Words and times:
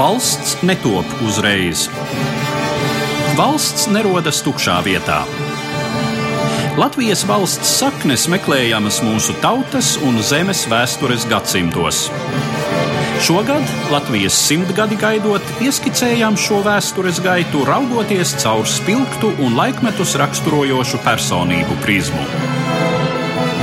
Valsts 0.00 0.54
netop 0.62 1.04
uzreiz. 1.28 1.82
Valsts 3.36 3.82
nerodas 3.92 4.38
tukšā 4.40 4.78
vietā. 4.86 5.18
Latvijas 6.80 7.26
valsts 7.28 7.74
saknes 7.82 8.24
meklējamas 8.32 9.02
mūsu 9.04 9.36
tautas 9.42 9.90
un 10.00 10.16
zemes 10.24 10.64
vēstures 10.72 11.28
gadsimtos. 11.28 12.06
Šogad 13.28 13.76
Latvijas 13.92 14.40
simtgadi 14.40 14.96
gaidot, 15.04 15.44
ieskicējām 15.68 16.40
šo 16.46 16.62
vēstures 16.64 17.20
gaitu, 17.20 17.66
raugoties 17.68 18.32
caur 18.40 18.64
spilgtu 18.64 19.34
un 19.44 19.60
laikmetus 19.60 20.16
raksturojošu 20.24 21.04
personību 21.04 21.76
prizmu. 21.84 22.24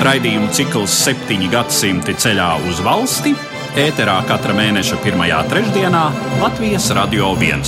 Raidījumu 0.05 0.53
cikls 0.53 1.01
septiņi 1.01 1.53
gadsimti 1.57 2.13
ceļā 2.13 2.51
uz 2.69 2.85
valsti 2.85 3.33
ēterā 3.77 4.15
katra 4.25 4.55
mēneša 4.57 4.97
pirmajā 5.03 5.37
trešdienā 5.51 5.99
Latvijas 6.41 6.87
Radio 6.97 7.27
1. 7.37 7.61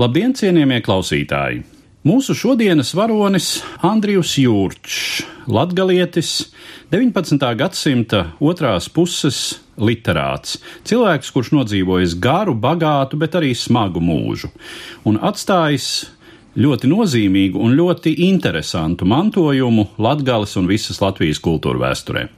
Labdien, 0.00 0.32
cienījamie 0.32 0.78
klausītāji! 0.86 1.58
Mūsu 2.08 2.32
šodienas 2.32 2.94
varonis 2.96 3.48
Andrijs 3.84 4.38
Jurčs, 4.40 5.20
latgalietis, 5.52 6.30
19. 6.96 7.44
gadsimta 7.60 8.22
otrās 8.40 8.88
puses 8.88 9.42
literāts, 9.76 10.56
cilvēks, 10.88 11.34
kurš 11.36 11.52
nodzīvojis 11.58 12.16
garu, 12.16 12.56
bagātu, 12.56 13.20
bet 13.20 13.36
arī 13.36 13.52
smagu 13.52 14.00
mūžu 14.00 14.48
un 15.04 15.20
atstājis 15.20 15.90
ļoti 16.54 16.88
nozīmīgu 16.90 17.60
un 17.60 17.74
ļoti 17.78 18.14
interesantu 18.28 19.06
mantojumu 19.10 19.88
Latvijas 20.02 20.54
un 20.60 20.68
visas 20.70 21.00
Latvijas 21.02 21.40
kultūra 21.42 21.80
vēsturē. 21.88 22.28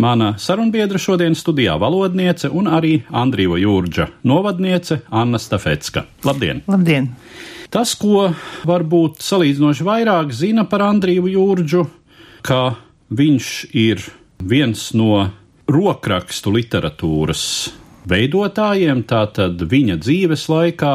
Mana 0.00 0.34
sarunbiedra 0.40 1.00
šodien 1.00 1.36
studijā 1.38 1.76
valodniece 1.80 2.48
un 2.48 2.70
arī 2.72 3.02
Andrija 3.10 3.60
Jūrģa 3.60 4.08
novadniece 4.28 5.02
Anna 5.10 5.38
Stafetska. 5.38 6.06
Labdien! 6.24 6.64
Labdien! 6.68 7.12
Tas, 7.68 7.92
ko 8.00 8.30
varbūt 8.64 9.20
salīdzinoši 9.20 9.84
vairāk 9.84 10.32
zina 10.32 10.64
par 10.64 10.86
Andriju 10.86 11.28
Jūrģu, 11.28 11.82
ka 12.48 12.78
viņš 13.12 13.50
ir 13.76 14.00
viens 14.40 14.86
no 14.96 15.26
rokrakstu 15.68 16.54
literatūras 16.54 17.44
veidotājiem, 18.08 19.04
tātad 19.04 19.60
viņa 19.68 19.98
dzīves 20.00 20.46
laikā 20.48 20.94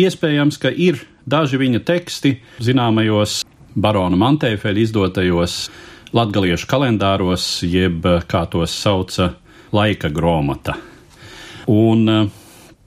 iespējams, 0.00 0.56
ka 0.62 0.72
ir 0.72 1.02
daži 1.30 1.60
viņa 1.60 1.84
teksti 1.86 2.34
zināmajos 2.62 3.40
barona 3.74 4.18
Mantēfeļa 4.18 4.84
izdotajos 4.84 5.56
latgaliešu 6.16 6.66
kalendāros, 6.70 7.46
jeb 7.62 8.06
kā 8.26 8.44
tos 8.50 8.74
sauca 8.74 9.32
laika 9.72 10.10
gromata. 10.10 10.74
Un 11.70 12.08
uh, 12.10 12.30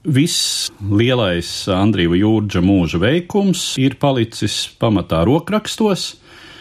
Viss 0.04 0.68
lielais 0.84 1.48
Andrija 1.72 2.12
Jūrģa 2.20 2.60
mūža 2.60 3.00
veikums 3.00 3.62
ir 3.80 3.94
palicis 3.96 4.66
pamatā 4.76 5.22
rokrakstos, 5.24 6.18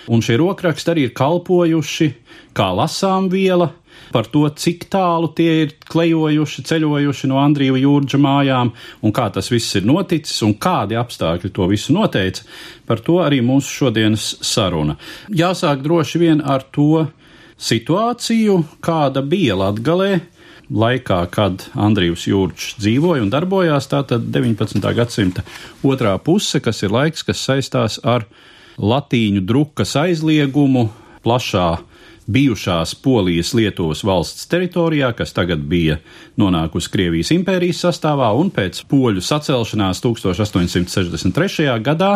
un 0.06 0.22
šie 0.22 0.36
rokraksti 0.38 0.92
arī 0.92 1.08
ir 1.08 1.14
kalpojuši 1.18 2.06
kā 2.54 2.68
lasām 2.70 3.26
viela 3.32 3.72
par 4.12 4.28
to, 4.32 4.44
cik 4.48 4.86
tālu 4.92 5.30
tie 5.36 5.50
ir 5.64 5.74
klejojuši, 5.90 6.64
ceļojuši 6.68 7.30
no 7.30 7.40
Andrija 7.42 7.78
Jūrģa 7.80 8.20
mājām, 8.22 8.72
un 9.02 9.14
kā 9.16 9.28
tas 9.34 9.50
viss 9.52 9.78
ir 9.78 9.88
noticis, 9.88 10.42
un 10.46 10.54
kādi 10.60 10.98
apstākļi 11.00 11.52
to 11.56 11.68
visu 11.70 11.96
noteica. 11.96 12.44
Par 12.86 13.02
to 13.04 13.18
arī 13.24 13.40
mūsu 13.44 13.82
šodienas 13.82 14.28
saruna. 14.44 14.98
Jāsāk 15.32 15.82
droši 15.84 16.22
vien 16.22 16.44
ar 16.44 16.66
to 16.74 17.06
situāciju, 17.62 18.60
kāda 18.84 19.22
bija 19.24 19.56
Latgalē 19.58 20.12
laikā, 20.72 21.20
kad 21.32 21.66
Andrijs 21.78 22.26
Jūrčs 22.30 22.76
dzīvoja 22.80 23.24
un 23.24 23.30
darbojās, 23.32 23.88
tātad 23.92 24.28
19. 24.32 24.80
gadsimta 24.96 25.44
otrā 25.84 26.14
puse, 26.22 26.60
kas 26.64 26.82
ir 26.82 26.94
laiks, 26.94 27.24
kas 27.26 27.44
saistās 27.44 27.98
ar 28.04 28.26
latīņu 28.80 29.44
drukas 29.46 29.94
aizliegumu 30.00 30.88
plašā 31.24 31.70
bijušās 32.30 32.94
Polijas 33.02 33.52
Lietuvas 33.54 34.02
valsts 34.04 34.46
teritorijā, 34.50 35.12
kas 35.16 35.34
tagad 35.34 35.64
bija 35.68 35.98
nonākusi 36.38 36.90
Krievijas 36.92 37.32
impērijas 37.34 37.82
sastāvā, 37.86 38.30
un 38.38 38.52
pēc 38.54 38.82
poļu 38.90 39.22
sacelšanās 39.24 40.02
1863. 40.04 41.68
gadā 41.82 42.12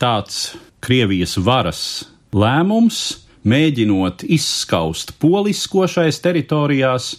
tāds 0.00 0.56
Krievijas 0.84 1.36
varas 1.40 1.82
lēmums, 2.36 3.22
mēģinot 3.46 4.26
izskaust 4.36 5.14
polisko 5.22 5.86
šais 5.88 6.20
teritorijās, 6.22 7.14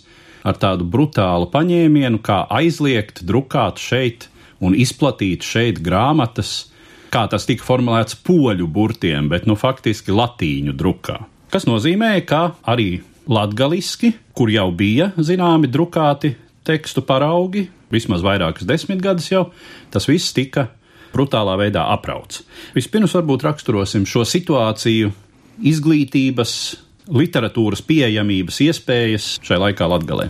ar 0.48 0.60
tādu 0.62 0.86
brutālu 0.88 1.50
paņēmienu, 1.52 2.22
kā 2.24 2.46
aizliegt 2.60 3.24
drukāt 3.28 3.82
šeit 3.82 4.30
un 4.64 4.76
izplatīt 4.78 5.46
šeit 5.46 5.82
grāmatas, 5.84 6.70
kā 7.12 7.26
tas 7.32 7.48
tika 7.50 7.66
formulēts 7.66 8.20
poļu 8.28 8.68
burtiem, 8.68 9.30
bet 9.32 9.48
nu 9.50 9.58
faktiski 9.60 10.16
latīņu 10.16 10.76
drukā. 10.78 11.20
Kas 11.48 11.64
nozīmē, 11.64 12.12
ka 12.28 12.58
arī 12.68 12.98
latgaliski, 13.32 14.12
kur 14.36 14.52
jau 14.52 14.68
bija 14.76 15.14
zināmi 15.16 15.70
drukāti 15.72 16.34
tekstu 16.68 17.04
paraugi, 17.08 17.68
vismaz 17.94 18.24
vairākas 18.26 18.68
desmitgadus 18.68 19.30
jau, 19.32 19.46
tas 19.94 20.10
viss 20.10 20.36
tika 20.36 20.68
brutālā 21.14 21.56
veidā 21.60 21.86
aprauts. 21.94 22.44
Vispirms 22.76 23.16
varbūt 23.16 23.46
raksturosim 23.48 24.04
šo 24.10 24.26
situāciju 24.28 25.14
izglītības, 25.72 26.52
literatūras 27.16 27.82
pieejamības 27.88 28.60
iespējas 28.68 29.38
šai 29.48 29.62
laikā 29.64 29.88
Latgalē? 29.88 30.28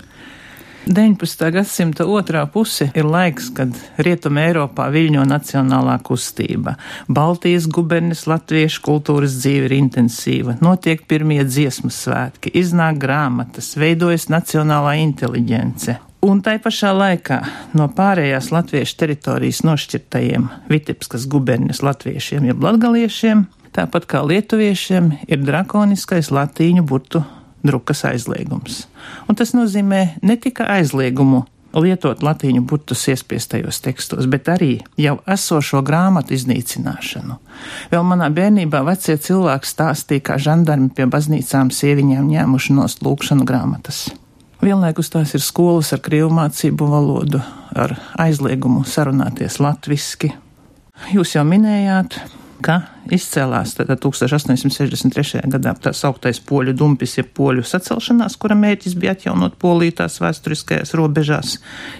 19. 0.88 1.52
gadsimta 1.52 2.06
otrā 2.08 2.46
puse 2.48 2.88
ir 2.96 3.08
laiks, 3.08 3.50
kad 3.52 3.74
Rietumē 4.00 4.46
Eiropā 4.48 4.88
viļņo 4.94 5.26
nacionālā 5.28 5.98
kustība. 6.08 6.78
Baltijas 7.12 7.68
gubernis 7.68 8.24
latviešu 8.30 8.84
kultūras 8.86 9.36
dzīve 9.42 9.68
ir 9.68 9.76
intensīva, 9.82 10.56
notiek 10.64 11.04
pirmie 11.10 11.42
dziesmu 11.44 11.92
svētki, 11.92 12.54
iznāk 12.62 13.02
grāmatas, 13.04 13.74
veidojas 13.76 14.30
nacionālā 14.32 14.96
inteliģence. 15.04 15.98
Un 16.28 16.40
tai 16.42 16.56
pašā 16.64 16.94
laikā 16.96 17.42
no 17.78 17.90
pārējās 17.94 18.50
latviešu 18.56 18.98
teritorijas 19.04 19.62
nošķirtajiem 19.68 20.48
Vitebskas 20.72 21.28
guberņas 21.30 21.84
latviešiem, 21.84 22.48
jeb 22.48 22.64
latgaliešiem, 22.64 23.44
tāpat 23.76 24.08
kā 24.10 24.24
lietuviešiem, 24.24 25.12
ir 25.28 25.44
drakoniskais 25.44 26.32
latīņu 26.32 26.88
burtu 26.88 27.26
drukas 27.66 28.04
aizliegums. 28.08 28.86
Un 29.30 29.38
tas 29.40 29.54
nozīmē 29.58 30.20
ne 30.22 30.38
tikai 30.38 30.68
aizliegumu 30.80 31.46
lietot 31.78 32.24
latīņu 32.24 32.64
burtus 32.68 33.04
iespiestajos 33.12 33.82
tekstos, 33.84 34.28
bet 34.30 34.50
arī 34.52 34.78
jau 35.00 35.18
esošo 35.30 35.82
grāmatu 35.86 36.36
iznīcināšanu. 36.38 37.38
Vēl 37.92 38.08
manā 38.08 38.30
bērnībā 38.34 38.82
vecie 38.88 39.18
cilvēki 39.22 39.70
stāstīja, 39.70 40.26
kā 40.32 40.40
žandarmi 40.42 40.90
pie 40.96 41.08
baznīcām 41.12 41.72
sieviņām 41.74 42.32
ņēmuši 42.32 42.78
nost 42.78 43.04
lūkšanu 43.06 43.46
grāmatas. 43.48 44.08
Vienlaikus 44.64 45.12
tās 45.14 45.36
ir 45.38 45.44
skolas 45.46 45.92
ar 45.94 46.02
krievu 46.02 46.32
mācību 46.34 46.88
valodu, 46.90 47.44
ar 47.78 47.94
aizliegumu 48.18 48.82
sarunāties 48.90 49.60
latviski. 49.62 50.32
Jūs 51.14 51.36
jau 51.36 51.44
minējāt, 51.46 52.18
ka 52.64 52.78
izcēlās 53.14 53.76
1863. 53.78 55.42
gadā 55.54 55.74
tā 55.82 55.94
sauktais 55.96 56.40
poļu 56.44 56.74
dumpis, 56.78 57.18
jeb 57.20 57.30
poļu 57.38 57.66
sacelšanās, 57.68 58.38
kura 58.42 58.58
mērķis 58.60 58.98
bija 59.00 59.16
atjaunot 59.16 59.58
Poliju 59.62 59.98
tās 60.02 60.20
vēsturiskajās 60.24 60.94
robežās, 60.98 61.58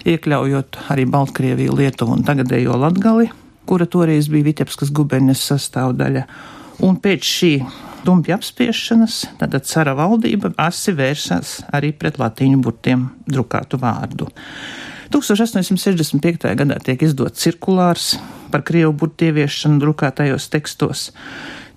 iekļaujot 0.08 0.80
arī 0.94 1.06
Baltkrieviju, 1.10 1.76
Lietuvu 1.78 2.18
un 2.18 2.24
tagadējo 2.26 2.78
Latgali, 2.80 3.30
kura 3.68 3.86
toreiz 3.86 4.30
bija 4.32 4.50
Vitebskas 4.50 4.92
guberņas 4.94 5.44
sastāvdaļa. 5.52 6.24
Un 6.86 6.98
pēc 7.02 7.24
šī 7.26 7.52
dumpja 8.06 8.36
apspiešanas, 8.38 9.22
tad 9.40 9.56
cara 9.66 9.96
valdība 9.98 10.52
asi 10.62 10.94
vērsās 10.94 11.58
arī 11.74 11.90
pret 11.96 12.20
latīņu 12.20 12.60
burtiem 12.62 13.08
drukātu 13.26 13.80
vārdu. 13.82 14.30
1865. 15.12 16.48
gadā 16.58 16.76
tiek 16.84 17.02
izdots 17.06 17.40
cirkulārs 17.40 18.16
par 18.52 18.64
krievu 18.66 18.92
burtu 18.92 19.28
ieviešanu 19.28 19.80
drukātajos 19.82 20.48
tekstos. 20.52 21.08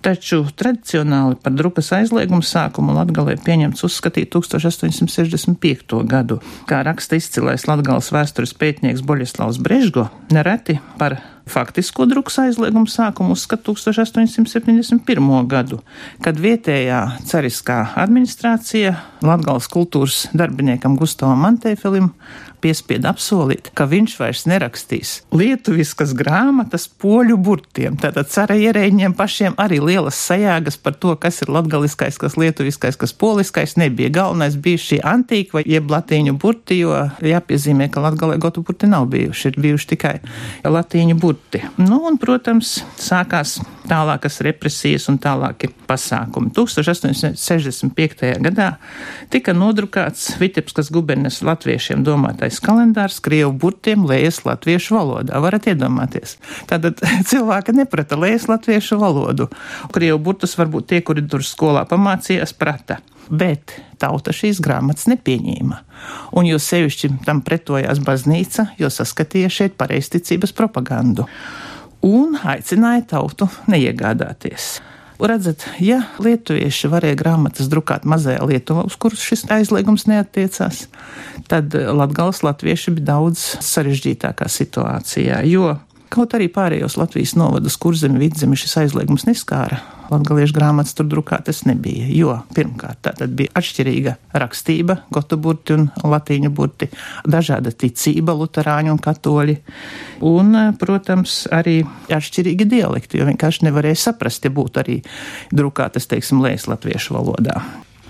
Taču 0.01 0.42
tradicionāli 0.57 1.38
par 1.44 1.54
drukas 1.54 1.92
aizliegumu 1.94 2.42
sākumu 2.42 2.95
Latgalē 2.95 3.36
pieņemts 3.45 3.86
uzskatīt 3.86 4.31
1865. 4.33 6.00
gadu, 6.10 6.39
kā 6.66 6.81
raksta 6.88 7.19
izcilais 7.22 7.68
Latgales 7.69 8.10
vēstures 8.13 8.56
pētnieks 8.57 9.06
Boļislavs 9.06 9.62
Brežgo, 9.62 10.07
nereti 10.34 10.80
par 10.98 11.19
faktisko 11.50 12.06
drukas 12.06 12.40
aizliegumu 12.46 12.90
sākumu 12.92 13.36
uzskata 13.38 13.72
1871. 13.72 15.48
gadu, 15.48 15.82
kad 16.22 16.40
vietējā 16.40 17.02
cariskā 17.30 17.82
administrācija 18.02 18.96
Latgales 19.22 19.68
kultūras 19.70 20.28
darbiniekam 20.34 20.96
Gustavam 20.98 21.44
Mantēfelim 21.46 22.10
piespieda 22.62 23.12
apsolīt, 23.12 23.72
ka 23.78 23.88
viņš 23.90 24.16
vairs 24.20 24.44
nerakstīs 24.50 25.14
lietuviskas 25.34 26.14
grāmatas 26.18 26.88
poļu 27.02 27.38
burtiem. 27.42 27.98
Tātad 28.02 28.30
cara 28.32 28.58
ierēģiem 28.60 29.16
pašiem 29.18 29.58
arī 29.62 29.80
lielas 29.82 30.20
sajāgas 30.22 30.78
par 30.82 30.96
to, 31.02 31.16
kas 31.22 31.42
ir 31.42 31.52
latgaliskais, 31.54 32.20
kas 32.22 32.38
lietuviskais, 32.38 33.00
kas 33.02 33.14
poliskais 33.18 33.78
nebija. 33.82 34.12
Galvenais 34.22 34.58
bija 34.62 34.82
šī 34.82 35.02
antīka 35.14 35.60
vai 35.60 35.66
jeb 35.70 35.90
latīņu 35.92 36.36
burti, 36.42 36.82
jo 36.84 36.94
jāpiezīmē, 37.26 37.90
ka 37.92 38.04
latgalē 38.06 38.38
gotu 38.42 38.64
burti 38.66 38.90
nav 38.90 39.10
bijuši, 39.12 39.52
ir 39.52 39.62
bijuši 39.66 39.92
tikai 39.96 40.16
latīņu 40.66 41.18
burti. 41.18 41.31
Nu, 41.81 42.01
un, 42.07 42.18
protams, 42.22 42.80
sākās 43.00 43.57
tālākas 43.89 44.39
represijas 44.45 45.07
un 45.12 45.18
tālāki 45.22 45.69
pasākumi. 45.89 46.51
1865. 46.56 48.25
gadā 48.45 48.69
tika 49.33 49.56
nodrukāts 49.57 50.36
Vitebskas 50.42 50.92
gubernes 50.94 51.42
latviešiem 51.45 52.06
domātais 52.07 52.62
kalendārs 52.63 53.19
Krievu 53.24 53.54
burtiem 53.66 54.06
lējas 54.07 54.44
latviešu 54.48 54.98
valodā. 54.98 55.42
Varat 55.44 55.69
iedomāties. 55.72 56.38
Tātad 56.72 57.01
cilvēki 57.31 57.75
neprata 57.81 58.19
lējas 58.19 58.48
latviešu 58.51 59.00
valodu. 59.01 59.50
Krievu 59.94 60.22
burtus 60.24 60.57
varbūt 60.60 60.92
tie, 60.94 61.01
kuri 61.06 61.25
tur 61.27 61.45
skolā 61.45 61.86
pamācījās, 61.89 62.56
prata. 62.57 63.01
Bet 63.31 63.78
tauta 64.01 64.33
šīs 64.36 64.60
grāmatas 64.63 65.07
nepieņēma. 65.07 65.78
Un 66.36 66.48
jo 66.50 66.60
sevišķi 66.60 67.13
tam 67.25 67.39
pretojās 67.48 68.01
baznīca, 68.04 68.74
jo 68.81 68.92
saskatīja 68.92 69.51
šeit 69.51 69.78
pareizticības 69.80 70.51
propagandu. 70.57 71.28
Un 72.04 72.36
aicināja 72.36 73.06
tautu 73.16 73.48
neiegādāties. 73.72 74.80
Redzat, 75.22 75.68
ja 75.78 76.00
lietuvieši 76.18 76.89
varēja 76.89 77.18
grāmatas 77.19 77.68
drukāt 77.69 78.07
mazajā 78.10 78.42
Lietuvā, 78.50 78.88
uz 78.89 78.95
kuras 78.98 79.22
šis 79.22 79.44
aizliegums 79.54 80.07
neatiecās, 80.10 80.88
tad 81.51 81.77
latgals 81.77 82.42
latvieši 82.42 82.95
bija 82.98 83.12
daudz 83.12 83.44
sarežģītākā 83.62 84.50
situācijā, 84.50 85.44
jo 85.45 85.75
Kaut 86.12 86.34
arī 86.36 86.50
pārējos 86.52 86.98
Latvijas 87.00 87.38
novadus, 87.40 87.78
kur 87.80 87.96
zemi 87.96 88.19
vidzemi 88.25 88.58
šis 88.60 88.74
aizliegums 88.81 89.24
neskāra, 89.24 89.78
latgaliešu 90.12 90.58
grāmatas 90.58 90.92
tur 90.98 91.08
drukātas 91.08 91.62
nebija, 91.63 92.10
jo 92.12 92.34
pirmkārt 92.52 93.00
tā 93.06 93.13
tad 93.16 93.31
bija 93.40 93.54
atšķirīga 93.56 94.18
rakstība, 94.42 94.98
gotu 95.13 95.38
burti 95.40 95.78
un 95.78 95.86
latīņu 96.04 96.52
burti, 96.52 96.90
dažāda 97.24 97.72
ticība, 97.72 98.36
luterāņi 98.36 98.92
un 98.92 99.00
katoļi, 99.00 99.56
un, 100.28 100.58
protams, 100.81 101.46
arī 101.48 101.78
atšķirīgi 102.12 102.68
dialekti, 102.75 103.22
jo 103.22 103.30
vienkārši 103.31 103.69
nevarēja 103.69 104.02
saprast, 104.10 104.44
ja 104.44 104.52
būtu 104.52 104.84
arī 104.84 105.00
drukātas, 105.56 106.12
teiksim, 106.12 106.44
lēs 106.44 106.68
latviešu 106.68 107.16
valodā. 107.16 107.62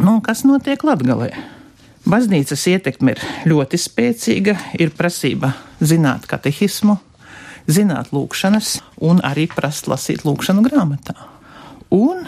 Nu, 0.01 0.17
kas 0.25 0.41
notiek 0.49 0.81
Latgalē? 0.89 1.29
Baznīcas 2.09 2.65
ietekme 2.65 3.13
ir 3.13 3.21
ļoti 3.45 3.77
spēcīga, 3.77 4.57
ir 4.81 4.89
prasība 4.97 5.53
zināt 5.85 6.25
katehismu, 6.25 6.97
zināt 7.67 8.11
lūkšanas 8.15 8.79
un 9.01 9.21
arī 9.25 9.47
prast 9.51 9.89
lasīt 9.91 10.25
lūkšanu 10.27 10.63
grāmatā. 10.65 11.15
Un 11.91 12.25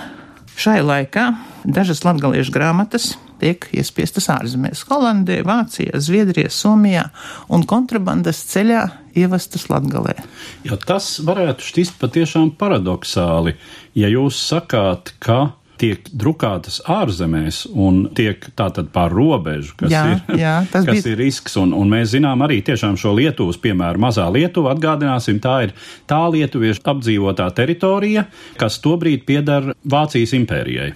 šai 0.60 0.82
laikā 0.84 1.30
dažas 1.64 2.04
latgaliešu 2.06 2.54
grāmatas 2.54 3.14
tiek 3.44 3.66
iespiestas 3.76 4.30
ārzemēs- 4.32 4.84
Holandē, 4.90 5.42
Vācijā, 5.44 5.98
Zviedrijā, 6.00 6.52
Somijā 6.52 7.10
un 7.50 7.66
kontrabandas 7.68 8.44
ceļā 8.52 8.84
ievestas 9.16 9.68
Latgalē. 9.70 10.16
Jo 10.64 10.78
tas 10.78 11.20
varētu 11.20 11.60
šķist 11.60 12.00
patiešām 12.02 12.54
paradoxāli, 12.58 13.56
ja 13.96 14.08
jūs 14.08 14.40
sakāt, 14.52 15.14
ka 15.20 15.54
tiek 15.81 16.08
drukātas 16.10 16.80
ārzemēs 16.90 17.64
un 17.74 18.04
tiek 18.16 18.46
tātad 18.58 18.92
pār 18.94 19.14
robežu, 19.16 19.75
kas, 19.80 19.92
jā, 19.94 20.04
ir, 20.14 20.40
jā, 20.40 20.56
kas 20.72 20.90
bija... 20.90 21.06
ir 21.14 21.20
risks. 21.20 21.58
Un, 21.62 21.74
un 21.78 21.92
mēs 21.92 22.14
zinām 22.14 22.44
arī 22.46 22.62
tiešām 22.66 22.98
šo 23.00 23.16
Lietuvas 23.18 23.60
piemēru. 23.64 24.02
Mazā 24.04 24.28
Lietuva, 24.34 24.75
atgādināsim, 24.75 25.42
tā 25.44 25.60
ir 25.68 25.74
tā 26.10 26.22
lietuviešu 26.34 26.86
apdzīvotā 26.94 27.50
teritorija, 27.58 28.28
kas 28.60 28.80
tobrīd 28.84 29.25
piedara 29.30 29.75
Vācijas 29.84 30.36
impērijai. 30.38 30.94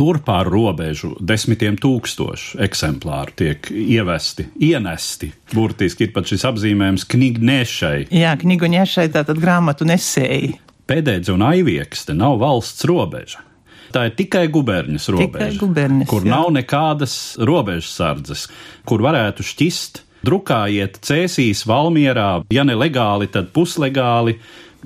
Tur 0.00 0.20
pār 0.24 0.48
robežu 0.48 1.10
desmitiem 1.20 1.74
tūkstošu 1.80 2.60
eksemplāru 2.62 3.34
tiek 3.36 3.66
ievesti, 3.74 4.46
ienesti. 4.62 5.32
Burtiski 5.52 6.06
ir 6.06 6.14
pat 6.14 6.30
šis 6.30 6.46
apzīmējums 6.48 7.04
knignešai. 7.10 8.06
Jā, 8.14 8.36
knignešai 8.40 9.10
tātad 9.12 9.42
grāmatu 9.42 9.88
nesēji. 9.90 10.54
Pēdējais 10.90 11.34
un 11.34 11.44
aiviekste 11.46 12.16
nav 12.16 12.38
valsts 12.40 12.86
robeža. 12.88 13.44
Tā 13.90 14.06
ir 14.06 14.14
tikai 14.18 14.44
guberņas 14.52 15.08
robeža, 15.10 15.50
tikai 15.50 15.58
guberņas, 15.58 16.08
kur 16.10 16.26
jā. 16.26 16.30
nav 16.34 16.52
nekādas 16.54 17.16
robežsardzes, 17.48 18.46
kur 18.86 19.02
varētu 19.02 19.46
šķist, 19.46 20.02
drukājiet 20.26 21.00
cēsīs, 21.06 21.64
valmierā, 21.68 22.30
ja 22.54 22.64
ne 22.66 22.76
legāli, 22.78 23.30
tad 23.32 23.50
puslegāli, 23.56 24.36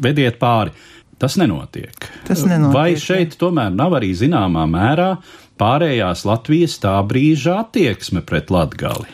vediet 0.01 0.41
pāri. 0.41 0.75
Tas 1.21 1.37
nenotiek. 1.39 2.09
Tas 2.27 2.43
nenotiek. 2.43 2.75
Vai 2.75 2.97
šeit 3.01 3.37
tomēr 3.41 3.71
nav 3.75 3.95
arī 4.01 4.11
zināmā 4.19 4.65
mērā 4.69 5.12
pārējās 5.61 6.25
Latvijas 6.27 6.75
tā 6.83 6.97
brīža 7.06 7.61
attieksme 7.62 8.25
pret 8.27 8.51
Latgali? 8.51 9.06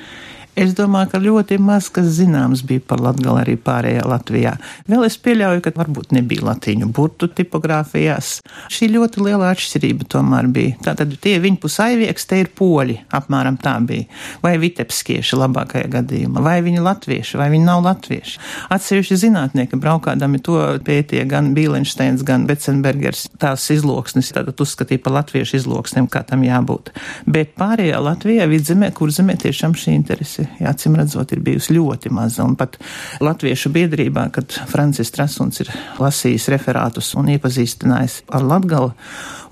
Es 0.59 0.73
domāju, 0.75 1.13
ka 1.13 1.19
ļoti 1.23 1.61
maz 1.63 1.87
kas 1.95 2.09
zināms 2.17 2.65
bija 2.67 2.83
par 2.83 2.99
latgali 3.05 3.39
arī 3.45 3.53
pārējā 3.63 4.03
Latvijā. 4.11 4.57
Vēl 4.91 5.05
es 5.07 5.15
pieļauju, 5.23 5.63
ka 5.63 5.71
varbūt 5.77 6.11
nebija 6.17 6.43
latīņu 6.49 6.89
burtu 6.95 7.29
tipogrāfijās. 7.31 8.41
Šī 8.73 8.89
ļoti 8.97 9.23
liela 9.23 9.53
atšķirība 9.55 10.09
tomēr 10.11 10.49
bija. 10.51 10.75
Tātad 10.89 11.15
tie 11.23 11.37
viņa 11.43 11.61
pusaivieks 11.63 12.27
te 12.27 12.41
ir 12.43 12.51
poļi, 12.59 12.97
apmēram 13.15 13.61
tā 13.63 13.77
bija. 13.87 14.09
Vai 14.43 14.57
vitepskieši 14.63 15.39
labākajā 15.39 15.93
gadījumā, 15.95 16.43
vai 16.43 16.57
viņi 16.67 16.83
latvieši, 16.83 17.39
vai 17.39 17.47
viņi 17.55 17.69
nav 17.69 17.85
latvieši. 17.87 18.43
Atsevišķi 18.75 19.21
zinātnieki 19.23 19.79
braukādami 19.79 20.43
to 20.43 20.59
pētīja 20.83 21.29
gan 21.31 21.53
Bīlensteins, 21.55 22.27
gan 22.27 22.49
Becenbergers. 22.51 23.29
Tās 23.39 23.69
izloksnes 23.71 24.35
tātad 24.35 24.59
uzskatīja 24.67 25.07
par 25.07 25.21
latviešu 25.21 25.61
izloksnēm, 25.63 26.11
kā 26.11 26.25
tam 26.27 26.43
jābūt. 26.49 26.91
Bet 27.31 27.55
pārējā 27.61 28.03
Latvijā, 28.03 28.51
vidzemē, 28.51 28.91
kur 28.97 29.15
zemē 29.15 29.39
tiešām 29.47 29.79
šī 29.79 29.95
interese 29.95 30.40
bijusi, 30.41 30.65
acīm 30.67 30.97
redzot, 30.97 31.33
ir 31.33 31.41
bijusi 31.41 31.75
ļoti 31.75 32.11
maza. 32.11 32.45
Un 32.45 32.57
pat 32.57 32.79
Latviešu 33.21 33.71
biedrībā, 33.71 34.31
kad 34.33 34.51
Francis 34.69 35.11
Trasuns 35.11 35.61
ir 35.61 35.71
lasījis 36.01 36.49
referātus 36.51 37.15
un 37.15 37.29
iepazīstinājis 37.29 38.23
ar 38.31 38.43
Latgali 38.43 38.93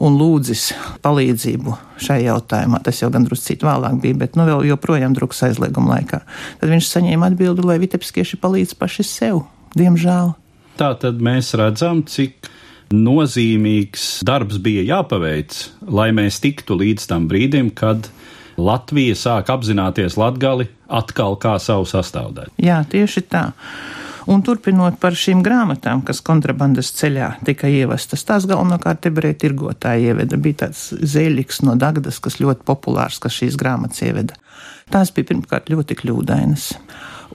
un 0.01 0.19
lūdzis 0.19 0.73
palīdzību 1.03 1.77
šai 1.99 2.23
jautājumā, 2.25 2.81
tas 2.83 3.03
jau 3.03 3.11
gan 3.11 3.27
druscīt 3.27 3.65
vēlāk 3.67 4.01
bija, 4.01 4.15
bet 4.15 4.37
nu 4.37 4.47
vēl 4.47 4.69
joprojām 4.71 5.15
drukas 5.15 5.43
aizlieguma 5.49 5.97
laikā, 5.97 6.23
tad 6.61 6.71
viņš 6.71 6.93
saņēma 6.93 7.33
atbildi, 7.33 7.67
lai 7.67 7.81
vitepskieši 7.83 8.39
palīdz 8.39 8.77
paši 8.79 9.07
sev, 9.07 9.43
diemžēl. 9.75 10.37
Tā 10.79 10.93
tad 11.03 11.19
mēs 11.19 11.57
redzam, 11.59 12.05
cik 12.07 12.47
nozīmīgs 12.95 14.23
darbs 14.25 14.61
bija 14.63 14.85
jāpaveic, 14.87 15.59
lai 15.91 16.13
mēs 16.15 16.39
tiktu 16.41 16.79
līdz 16.79 17.09
tam 17.11 17.27
brīdim, 17.29 17.75
kad 17.75 18.07
Latvija 18.59 19.15
sāk 19.15 19.53
apzināties 19.55 20.19
latgali 20.19 20.67
atkal 20.89 21.39
kā 21.41 21.55
savu 21.63 21.87
sastāvdaļu. 21.89 22.57
Jā, 22.63 22.83
tieši 22.91 23.23
tā. 23.31 23.49
Un 24.29 24.43
turpinot 24.45 24.99
par 25.01 25.15
šīm 25.17 25.41
grāmatām, 25.41 26.03
kas 26.05 26.21
kontrabandas 26.21 26.91
ceļā 26.99 27.31
tika 27.49 27.71
ievestas, 27.73 28.27
tās 28.29 28.45
galvenokārt 28.51 29.07
ebreju 29.09 29.39
tirgotāji 29.41 30.11
ieveda. 30.11 30.37
Bija 30.37 30.67
tāds 30.67 30.91
zēļiks 30.93 31.63
no 31.65 31.79
Dagdas, 31.81 32.19
kas 32.21 32.37
ļoti 32.43 32.67
populārs, 32.69 33.17
kas 33.23 33.39
šīs 33.39 33.57
grāmatas 33.61 34.03
ieveda. 34.05 34.37
Tās 34.93 35.15
bija 35.17 35.31
pirmkārt 35.31 35.71
ļoti 35.73 35.97
kļūdainas, 36.03 36.67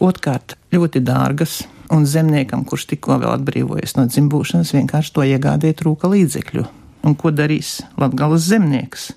otrkārt 0.05 0.53
ļoti 0.75 1.01
dārgas, 1.07 1.63
un 1.93 2.05
zemniekam, 2.09 2.62
kurš 2.67 2.86
tikko 2.91 3.17
vēl 3.24 3.39
atbrīvojies 3.39 3.97
no 3.97 4.05
dzimbūšanas, 4.09 4.74
vienkārši 4.77 5.15
to 5.15 5.25
iegādēt 5.29 5.81
trūka 5.81 6.12
līdzekļu. 6.13 6.67
Un 7.03 7.17
ko 7.19 7.33
darīs 7.36 7.79
Latgales 8.00 8.45
zemnieks? 8.47 9.09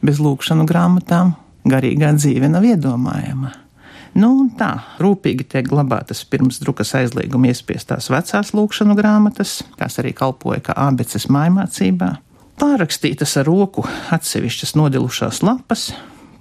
Bez 0.00 0.20
lūkšanu 0.22 0.64
grāmatām 0.68 1.34
garīgā 1.70 2.12
dzīve 2.16 2.50
nav 2.50 2.66
iedomājama. 2.66 3.54
Nu, 4.18 4.48
tā 4.58 4.70
rūpīgi 5.02 5.46
tiek 5.52 5.68
glabātas 5.68 6.24
pirms 6.26 6.58
drukas 6.62 6.94
aizlieguma 6.98 7.50
iespiestās 7.52 8.08
vecās 8.10 8.54
lūkšanu 8.56 8.96
grāmatas, 8.98 9.60
kas 9.78 10.00
arī 10.00 10.14
kalpoja 10.16 10.62
kā 10.70 10.76
abeces 10.88 11.28
mājmācībā, 11.30 12.14
pārakstītas 12.58 13.36
ar 13.38 13.46
roku 13.46 13.84
atsevišķas 14.14 14.74
nodilušās 14.80 15.42
lapas, 15.46 15.90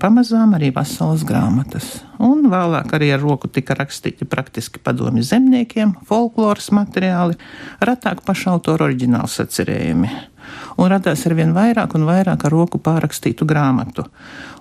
pamazām 0.02 0.56
arī 0.58 0.72
veselas 0.74 1.26
grāmatas, 1.28 1.92
un 2.24 2.48
vēlāk 2.50 2.96
arī 2.98 3.12
ar 3.14 3.22
roku 3.22 3.52
tika 3.52 3.78
rakstīti 3.78 4.26
praktiski 4.30 4.82
padomi 4.82 5.26
zemniekiem, 5.26 5.98
folkloras 6.08 6.72
materiāli, 6.74 7.38
retāk 7.84 8.24
pašautoru 8.26 8.88
oriģinālu 8.88 9.30
sacerējumi 9.36 10.12
un 10.78 10.92
radās 10.94 11.26
ar 11.28 11.36
vien 11.38 11.54
vairāk 11.56 11.96
un 11.98 12.08
vairāk 12.08 12.46
ar 12.48 12.54
roku 12.54 12.82
pārakstītu 12.82 13.48
grāmatu. 13.50 14.08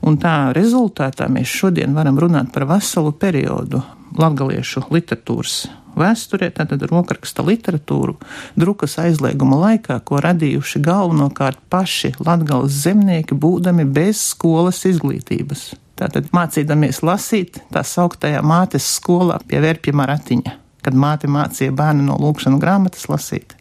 Un 0.06 0.18
tā 0.20 0.52
rezultātā 0.56 1.28
mēs 1.32 1.52
šodien 1.52 1.96
varam 1.96 2.18
runāt 2.20 2.52
par 2.54 2.66
veselu 2.68 3.12
periodu 3.12 3.82
latgaliešu 4.16 4.86
literatūras 4.90 5.66
vēsturē, 5.96 6.50
tātad 6.54 6.84
rokraksta 6.90 7.44
literatūru, 7.46 8.16
drukas 8.58 8.98
aizlieguma 9.00 9.58
laikā, 9.62 9.98
ko 10.04 10.20
radījuši 10.24 10.82
galvenokārt 10.84 11.60
paši 11.72 12.14
latgales 12.20 12.76
zemnieki, 12.84 13.36
būdami 13.36 13.86
bez 13.88 14.20
skolas 14.34 14.84
izglītības. 14.88 15.70
Tātad 15.96 16.28
mācīdamies 16.36 17.00
lasīt 17.00 17.62
tā 17.72 17.80
sauktajā 17.80 18.42
mātes 18.44 18.88
skolā 18.98 19.38
pie 19.48 19.62
vērpja 19.64 19.96
maratiņa, 19.96 20.56
kad 20.84 20.96
māte 20.96 21.30
mācīja 21.32 21.72
bērnu 21.76 22.04
no 22.10 22.18
lūkšanu 22.20 22.60
grāmatas 22.60 23.08
lasīt. 23.08 23.56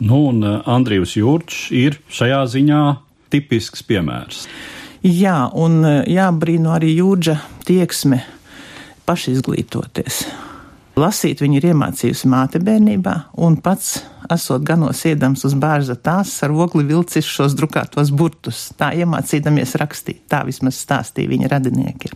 Nu, 0.00 0.26
un 0.30 0.42
uh, 0.42 0.60
Andrijs 0.64 1.14
Jurčs 1.18 1.68
ir 1.76 1.98
šajā 2.08 2.40
ziņā 2.48 2.82
tipisks 3.32 3.84
piemērs. 3.84 4.46
Jā, 5.04 5.50
un 5.52 5.82
uh, 5.84 5.98
jābrīno 6.08 6.72
arī 6.72 6.94
jūdža 6.96 7.36
tieksme 7.68 8.22
pašizglītoties. 9.08 10.24
Lasīt 11.00 11.40
viņa 11.40 11.60
ir 11.60 11.66
iemācījusi 11.70 12.28
māte 12.28 12.60
bērnībā, 12.64 13.12
un 13.44 13.58
pats, 13.62 14.00
esot 14.32 14.64
ganos 14.66 15.04
iedams 15.08 15.44
uz 15.46 15.54
bērza 15.60 15.94
tās, 15.96 16.32
ar 16.44 16.52
ogli 16.52 16.84
vilcis 16.88 17.28
šos 17.28 17.54
drukātos 17.58 18.10
burtus, 18.12 18.70
tā 18.80 18.90
iemācīdamies 18.98 19.76
rakstīt. 19.80 20.24
Tā 20.32 20.42
vismaz 20.48 20.80
stāstīja 20.80 21.30
viņa 21.30 21.52
radinieki. 21.52 22.10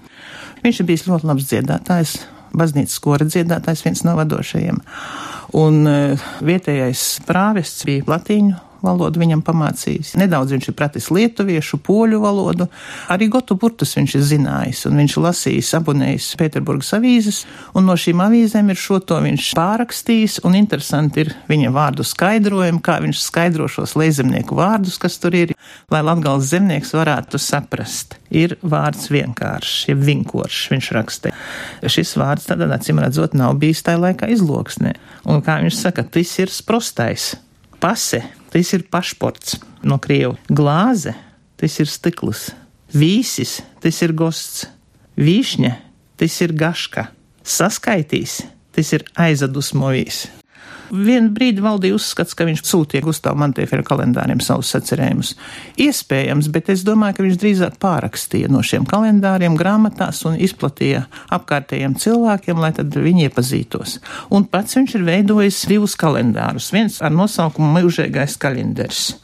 Viņš 0.65 0.81
ir 0.81 0.89
bijis 0.89 1.07
ļoti 1.09 1.31
labs 1.31 1.49
dziedātājs, 1.53 2.17
baznīcas 2.59 2.99
skora 3.01 3.27
dziedātājs, 3.29 3.85
viens 3.87 4.05
no 4.07 4.17
vadošajiem. 4.19 4.81
Un 5.61 5.83
uh, 5.87 6.29
vietējais 6.45 7.05
prāvests 7.29 7.87
bija 7.89 8.07
latīņu 8.15 8.74
valodu 8.85 9.21
viņam 9.23 9.43
pamācījis. 9.45 10.15
Nedaudz 10.21 10.55
viņš 10.55 10.69
ir 10.71 10.77
pratis 10.79 11.11
lietuviešu, 11.15 11.81
poļu 11.85 12.21
valodu. 12.23 12.69
Arī 13.13 13.29
gotu 13.33 13.57
burtus 13.61 13.95
viņš 13.97 14.17
ir 14.19 14.25
zinājis, 14.31 14.85
un 14.89 15.01
viņš 15.01 15.17
lasījis, 15.25 15.73
abonējis 15.79 16.31
Pēterburgas 16.41 16.93
avīzes, 16.99 17.43
un 17.75 17.89
no 17.89 17.97
šīm 17.99 18.23
avīzēm 18.25 18.73
ir 18.73 18.81
šo 18.81 19.01
to 19.05 19.21
viņš 19.25 19.51
pārakstījis, 19.59 20.41
un 20.47 20.59
interesanti 20.59 21.25
ir 21.25 21.33
viņa 21.51 21.73
vārdu 21.75 22.07
skaidrojumi, 22.07 22.83
kā 22.85 22.99
viņš 23.05 23.23
skaidro 23.25 23.69
šos 23.71 23.97
leizemnieku 23.99 24.59
vārdus, 24.59 24.99
kas 25.03 25.19
tur 25.23 25.37
ir, 25.39 25.55
lai 25.93 26.03
latgals 26.05 26.51
zemnieks 26.53 26.95
varētu 26.97 27.41
saprast. 27.41 28.19
Ir 28.35 28.57
vārds 28.67 29.09
vienkāršs, 29.15 29.89
jeb 29.93 30.01
vinkošs, 30.05 30.69
viņš 30.73 30.91
raksta. 30.97 31.35
Šis 31.87 32.17
vārds 32.19 32.49
tad, 32.49 32.65
acīm 32.65 32.99
redzot, 33.03 33.37
nav 33.39 33.55
bijis 33.63 33.85
tajā 33.87 34.01
laikā 34.09 34.31
izloksnē. 34.35 34.95
Un 35.31 35.43
kā 35.45 35.61
viņš 35.63 35.79
saka, 35.79 36.05
tas 36.05 36.33
ir 36.43 36.53
sprostais 36.53 37.35
pase, 37.85 38.23
tas 38.55 38.71
ir 38.77 38.87
pašports 38.87 39.59
no 39.83 39.99
krievu. 39.99 40.39
Glāze, 40.47 41.17
tas 41.59 41.75
ir 41.83 41.91
stikls. 41.91 42.53
Vīsis, 42.95 43.59
tas 43.83 43.99
ir 44.07 44.15
gosts. 44.15 44.69
Vīšņa, 45.19 45.73
tas 46.19 46.39
ir 46.47 46.55
gaška. 46.55 47.09
Saskaitīs, 47.43 48.45
tas 48.75 48.95
ir 48.95 49.05
aizadusmojis. 49.19 50.29
Vienu 50.95 51.33
brīdi 51.35 51.63
valdīja 51.65 51.97
uzskats, 51.97 52.37
ka 52.39 52.47
viņš 52.47 52.61
sūtīja 52.69 53.03
Gustavu 53.03 53.41
Mantieferu 53.41 53.83
kalendāriem 53.87 54.39
savus 54.45 54.71
sacerējumus. 54.75 55.33
Iespējams, 55.83 56.51
bet 56.55 56.71
es 56.71 56.85
domāju, 56.87 57.17
ka 57.17 57.27
viņš 57.27 57.39
drīzāk 57.43 57.79
pārakstīja 57.83 58.51
no 58.53 58.63
šiem 58.63 58.87
kalendāriem 58.87 59.57
grāmatās 59.59 60.23
un 60.29 60.39
izplatīja 60.39 61.05
apkārtējiem 61.35 61.99
cilvēkiem, 61.99 62.63
lai 62.63 62.71
tad 62.79 62.95
viņi 62.95 63.27
iepazītos. 63.27 63.99
Un 64.31 64.47
pats 64.47 64.79
viņš 64.79 64.95
ir 65.01 65.07
veidojis 65.09 65.65
divus 65.71 65.99
kalendārus. 65.99 66.71
Viens 66.75 67.01
ar 67.03 67.15
nosaukumu 67.15 67.75
Mūžīgais 67.75 68.39
kalendārs. 68.39 69.17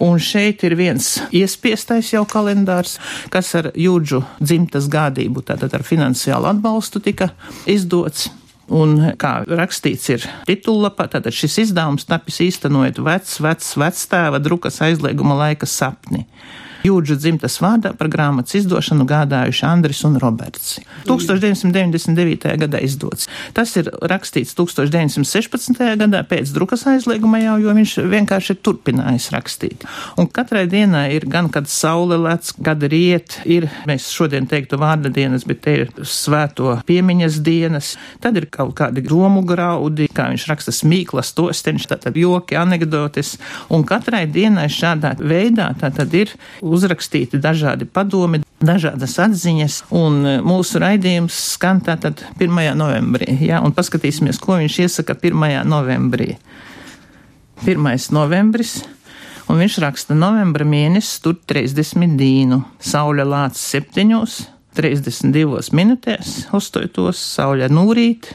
Un 0.00 0.16
šeit 0.22 0.64
ir 0.64 0.78
viens 0.80 1.18
iespiestais 1.36 2.14
jau 2.14 2.24
kalendārs, 2.24 2.96
kas 3.28 3.52
ar 3.58 3.74
jūdžu 3.76 4.24
dzimtas 4.40 4.88
gādību, 4.88 5.44
tātad 5.44 5.76
ar 5.76 5.84
finansiālu 5.84 6.48
atbalstu 6.54 7.04
tika 7.04 7.34
izdots. 7.68 8.30
Un, 8.70 8.94
kā 9.18 9.40
rakstīts 9.50 10.10
ir 10.14 10.24
titullapā, 10.46 11.08
tātad 11.10 11.34
šis 11.34 11.56
izdevums 11.64 12.06
tapis 12.06 12.38
īstenojot 12.44 13.00
vecs, 13.02 13.40
vecs, 13.42 13.72
vectēva 13.80 14.38
drukas 14.42 14.78
aizlieguma 14.86 15.34
laika 15.40 15.66
sapni. 15.66 16.26
Jūdžu 16.86 17.16
dzimtas 17.20 17.58
vārdā 17.60 17.92
par 17.96 18.08
grāmatas 18.12 18.56
izdošanu 18.56 19.04
gādājuši 19.08 19.64
Andris 19.68 20.00
un 20.08 20.16
Roberts. 20.20 20.78
1999. 21.08 22.46
gadā 22.60 22.80
izdots. 22.84 23.28
Tas 23.56 23.74
ir 23.76 23.90
rakstīts 24.00 24.54
1916. 24.56 25.80
gadā 26.00 26.22
pēc 26.28 26.52
drukas 26.56 26.86
aizlieguma 26.88 27.42
jau, 27.42 27.58
jo 27.64 27.74
viņš 27.76 27.96
vienkārši 28.10 28.54
ir 28.54 28.60
turpinājis 28.64 29.28
rakstīt. 29.34 29.84
Un 30.20 30.28
katrai 30.30 30.66
dienai 30.70 31.10
ir 31.16 31.26
gan, 31.30 31.50
kad 31.52 31.68
saule 31.70 32.18
lec, 32.20 32.52
kad 32.64 32.82
riet, 32.92 33.38
ir, 33.44 33.68
mēs 33.88 34.08
šodien 34.14 34.48
teiktu 34.50 34.80
vārda 34.80 35.12
dienas, 35.12 35.44
bet 35.48 35.62
te 35.66 35.76
ir 35.82 35.92
svēto 36.06 36.78
piemiņas 36.88 37.40
dienas, 37.44 37.92
tad 38.24 38.40
ir 38.40 38.48
kaut 38.52 38.72
kādi 38.80 39.04
domu 39.04 39.44
graudi, 39.46 40.08
kā 40.14 40.30
viņš 40.32 40.48
raksta 40.50 40.74
smīklas 40.74 41.34
tosteņš, 41.36 41.88
tātad 41.92 42.16
joki, 42.20 42.56
anekdotis, 42.60 43.36
un 43.72 43.84
katrai 43.88 44.24
dienai 44.30 44.68
šādā 44.72 45.16
veidā 45.20 45.70
tātad 45.80 46.14
ir 46.16 46.34
uzrakstīti 46.70 47.40
dažādi 47.42 47.86
padomi, 47.88 48.42
dažādas 48.62 49.16
atziņas, 49.22 49.80
un 49.96 50.20
e, 50.26 50.36
mūsu 50.44 50.80
raidījums 50.82 51.36
skan 51.56 51.82
tātad 51.84 52.22
1. 52.38 52.60
novembrī, 52.78 53.32
jā, 53.46 53.60
un 53.64 53.74
paskatīsimies, 53.76 54.40
ko 54.42 54.58
viņš 54.60 54.78
iesaka 54.86 55.16
1. 55.18 55.64
novembrī. 55.68 56.34
1. 57.66 57.90
novembris, 58.16 58.78
un 59.50 59.60
viņš 59.60 59.80
raksta 59.84 60.16
novembra 60.16 60.64
mēnesis 60.64 61.20
tur 61.24 61.36
30 61.50 62.16
dīnu, 62.20 62.62
saule 62.80 63.26
lāc 63.28 63.58
7, 63.60 64.24
32 64.76 65.74
minūtēs, 65.76 66.36
uzstojotos, 66.56 67.20
saule 67.34 67.68
nūrīt, 67.72 68.30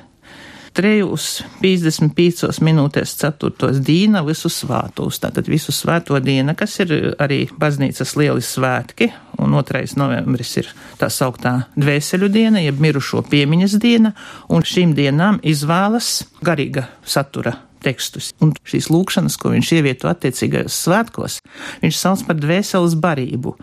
trejus 0.76 1.40
55 1.62 2.60
minūtēs 2.66 3.16
ceturtos 3.20 3.80
dīna 3.86 4.22
visu 4.28 4.52
svātos, 4.52 5.20
tātad 5.24 5.48
visu 5.50 5.74
svēto 5.76 6.20
diena, 6.24 6.56
kas 6.58 6.78
ir 6.84 6.94
arī 7.22 7.46
baznīcas 7.60 8.16
lieli 8.20 8.44
svētki, 8.44 9.10
un 9.42 9.56
2. 9.56 9.84
novembris 10.00 10.56
ir 10.62 10.72
tā 11.00 11.10
sauktā 11.12 11.56
dvēseļu 11.80 12.32
diena, 12.32 12.64
jeb 12.64 12.82
mirušo 12.84 13.24
piemiņas 13.30 13.78
diena, 13.82 14.16
un 14.50 14.66
šīm 14.68 14.96
dienām 14.98 15.40
izvēlas 15.44 16.26
garīga 16.46 16.90
satura 17.06 17.56
tekstus. 17.86 18.34
Un 18.42 18.54
šīs 18.66 18.90
lūkšanas, 18.92 19.38
ko 19.40 19.54
viņš 19.54 19.72
ievieto 19.78 20.10
attiecīgajos 20.10 20.82
svētkos, 20.88 21.40
viņš 21.84 22.02
sauc 22.02 22.26
par 22.28 22.40
dvēseles 22.42 22.98
barību. 23.02 23.56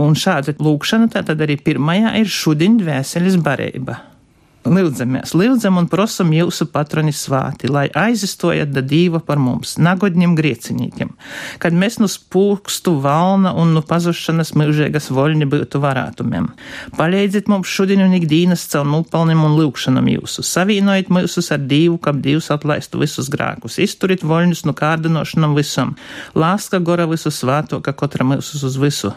Un 0.00 0.16
šāda 0.18 0.56
lūkšana 0.62 1.10
tātad 1.12 1.42
arī 1.44 1.58
pirmajā 1.60 2.16
ir 2.22 2.30
šodien 2.30 2.78
dvēseles 2.80 3.40
barība. 3.42 4.13
Lūdzamies, 4.64 5.34
lūdzam 5.36 5.76
un 5.76 5.86
prosam 5.92 6.30
jūsu 6.32 6.64
patroni 6.72 7.12
svāti, 7.12 7.68
lai 7.68 7.84
aizstojat 7.92 8.70
da 8.72 8.80
dīva 8.80 9.18
par 9.20 9.36
mums, 9.36 9.74
nagodņiem 9.76 10.32
griecinīkiem, 10.38 11.10
kad 11.60 11.76
mēs 11.76 11.98
nu 12.00 12.08
spūkstu 12.08 12.94
valna 13.04 13.52
un 13.60 13.74
nu 13.76 13.82
pazušanas 13.84 14.54
mūžīgas 14.56 15.10
voļņi 15.12 15.50
būtu 15.52 15.82
varātumiem. 15.84 16.48
Palīdziet 16.96 17.50
mums 17.52 17.68
šodien 17.68 18.06
un 18.06 18.16
ikdīnas 18.16 18.64
caur 18.72 18.88
nupalnim 18.88 19.44
un 19.44 19.58
lūkšanam 19.58 20.08
jūsu, 20.14 20.46
savīnojiet 20.48 21.12
mūsus 21.12 21.52
ar 21.52 21.60
dīvu, 21.60 22.00
kap 22.00 22.24
divs 22.24 22.48
atlaistu 22.54 23.04
visus 23.04 23.28
grākus, 23.28 23.76
izturit 23.84 24.24
voļņus 24.24 24.64
nu 24.64 24.72
kārdinošanam 24.80 25.58
visam, 25.60 25.92
lāska 26.32 26.80
gora 26.80 27.04
visu 27.10 27.28
svāto, 27.28 27.84
ka 27.84 27.92
katra 27.92 28.24
mūsus 28.32 28.64
uz 28.64 28.80
visu 28.80 29.12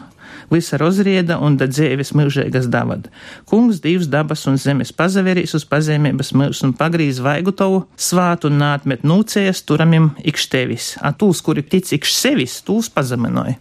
visa 0.52 0.80
rozrieda 0.80 1.38
un 1.44 1.58
da 1.60 1.68
dzēvis 1.70 2.14
mūžīgas 2.16 2.68
davad. 2.72 3.08
Kungs 3.48 3.82
divs 3.84 4.10
dabas 4.10 4.46
un 4.50 4.58
zemes 4.60 4.92
pazaverīs 4.96 5.54
uz 5.58 5.66
pazemības 5.68 6.34
mūs 6.36 6.64
un 6.66 6.74
pagrīz 6.78 7.22
vaigu 7.24 7.52
tavu 7.52 7.84
svātu 7.96 8.52
un 8.52 8.60
nātmet 8.62 9.06
nūcējas 9.06 9.64
turamim 9.68 10.12
ikš 10.24 10.50
tevis, 10.52 10.92
a 11.00 11.12
tūs, 11.12 11.44
kuri 11.44 11.64
tic 11.64 11.92
ikš 11.98 12.14
sevis, 12.14 12.60
tūs 12.66 12.92
pazeminoja. 12.92 13.58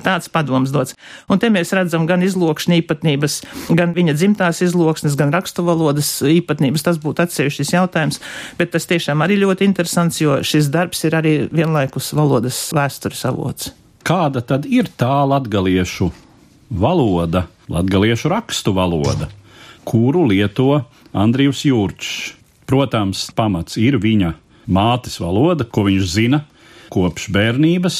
Tāds 0.00 0.30
padoms 0.32 0.72
dots. 0.72 0.94
Un 1.30 1.40
te 1.40 1.50
mēs 1.52 1.72
redzam 1.76 2.06
gan 2.08 2.24
izlokšņa 2.24 2.78
īpatnības, 2.80 3.40
gan 3.76 3.92
viņa 3.96 4.16
dzimtās 4.16 4.62
izloksnes, 4.64 5.16
gan 5.18 5.32
rakstu 5.34 5.64
valodas 5.66 6.08
īpatnības. 6.24 6.86
Tas 6.86 7.00
būtu 7.02 7.26
atsevišķs 7.26 7.74
jautājums, 7.76 8.22
bet 8.58 8.72
tas 8.74 8.88
tiešām 8.90 9.24
arī 9.24 9.40
ļoti 9.42 9.68
interesants, 9.68 10.22
jo 10.22 10.40
šis 10.46 10.72
darbs 10.72 11.04
ir 11.08 11.18
arī 11.20 11.34
vienlaikus 11.52 12.14
valodas 12.16 12.68
vēstures 12.76 13.26
avots. 13.28 13.74
Kāda 14.06 14.40
tad 14.40 14.64
ir 14.64 14.88
tā 14.98 15.22
latgaliešu 15.28 16.10
valoda, 16.70 17.46
latgaliešu 17.68 18.30
rakstu 18.32 18.72
valoda, 18.72 19.28
kuru 19.84 20.24
lieto 20.30 20.84
Andrijs 21.12 21.64
Jurčs? 21.68 22.34
Protams, 22.70 23.26
pamats 23.34 23.76
ir 23.82 23.98
viņa 23.98 24.34
mātes 24.70 25.18
valoda, 25.20 25.66
ko 25.66 25.84
viņš 25.88 26.06
zina 26.06 26.44
kopš 26.90 27.28
bērnības, 27.34 27.96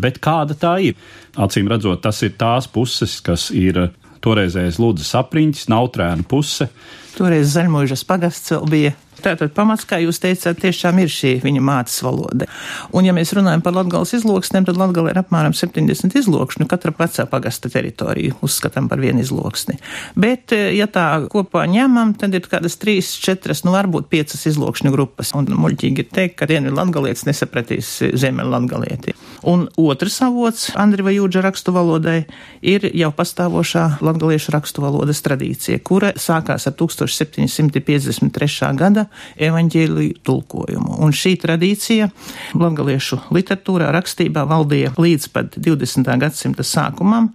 bet 0.00 0.18
kāda 0.24 0.56
tā 0.58 0.74
ir? 0.90 0.96
Acīm 1.36 1.68
redzot, 1.70 2.02
tas 2.04 2.22
ir 2.24 2.34
tās 2.40 2.68
puses, 2.70 3.18
kas 3.24 3.50
ir 3.54 3.78
toreizējais 4.24 4.80
Lūdzes 4.80 5.12
apriņķis, 5.20 5.68
Nautrēna 5.72 6.24
puse. 6.28 6.68
Toreiz 7.14 7.52
Zaļmožas 7.54 8.06
pagasts 8.08 8.54
vēl 8.54 8.70
bija. 8.70 8.94
Tātad 9.24 9.54
pamats, 9.56 9.86
kā 9.88 10.00
jūs 10.02 10.18
teicāt, 10.20 10.58
tiešām 10.60 10.98
ir 11.00 11.08
šī 11.12 11.36
viņa 11.44 11.60
mātes 11.64 11.96
valoda. 12.04 12.48
Un, 12.92 13.06
ja 13.06 13.14
mēs 13.16 13.32
runājam 13.36 13.62
par 13.64 13.72
latgales 13.76 14.12
izloksnēm, 14.18 14.66
tad 14.68 14.76
latgale 14.80 15.12
ir 15.14 15.20
apmēram 15.20 15.54
70 15.56 16.16
izlokšņu, 16.20 16.66
katra 16.68 16.92
vecā 16.98 17.24
pagasta 17.30 17.70
teritoriju 17.72 18.36
uzskatām 18.44 18.90
par 18.90 19.00
vienu 19.00 19.22
izloksni. 19.24 19.78
Bet, 20.18 20.52
eh, 20.52 20.74
ja 20.76 20.88
tā 20.90 21.06
kopā 21.32 21.64
ņemam, 21.70 22.12
tad 22.18 22.34
ir 22.34 22.44
kādas 22.50 22.76
3, 22.80 23.00
4, 23.24 23.64
nu 23.64 23.72
varbūt 23.72 24.10
5 24.12 24.44
izlokšņu 24.50 24.92
grupas. 24.92 25.32
Un 25.34 25.46
muļķīgi 25.46 26.04
ir 26.04 26.10
teikt, 26.12 26.36
ka 26.36 26.50
viena 26.50 26.74
latgalietis 26.74 27.24
nesapratīs 27.24 27.94
zeme 28.18 28.44
latgalieti. 28.44 29.14
Un 29.44 29.68
otrs 29.76 30.20
avots 30.24 30.70
Andriva 30.76 31.12
Jūdža 31.12 31.42
rakstu 31.44 31.72
valodai 31.72 32.24
ir 32.62 32.90
jau 32.92 33.10
pastāvošā 33.12 34.00
latgaliešu 34.04 34.52
rakstu 34.52 34.84
valodas 34.84 35.22
tradīcija, 35.24 35.80
kura 35.84 36.12
sākās 36.16 36.66
ar 36.66 36.76
1753. 37.10 38.70
gada 38.78 39.06
evaņģēliju 39.36 40.22
tulkojumu. 40.26 40.98
Un 41.04 41.14
šī 41.14 41.36
tradīcija 41.42 42.10
latgaliešu 42.54 43.20
literatūrā 43.34 43.92
rakstībā 43.94 44.46
valdīja 44.48 44.94
līdz 44.98 45.30
pat 45.34 45.58
20. 45.60 46.10
gadsimta 46.20 46.66
sākumam. 46.66 47.32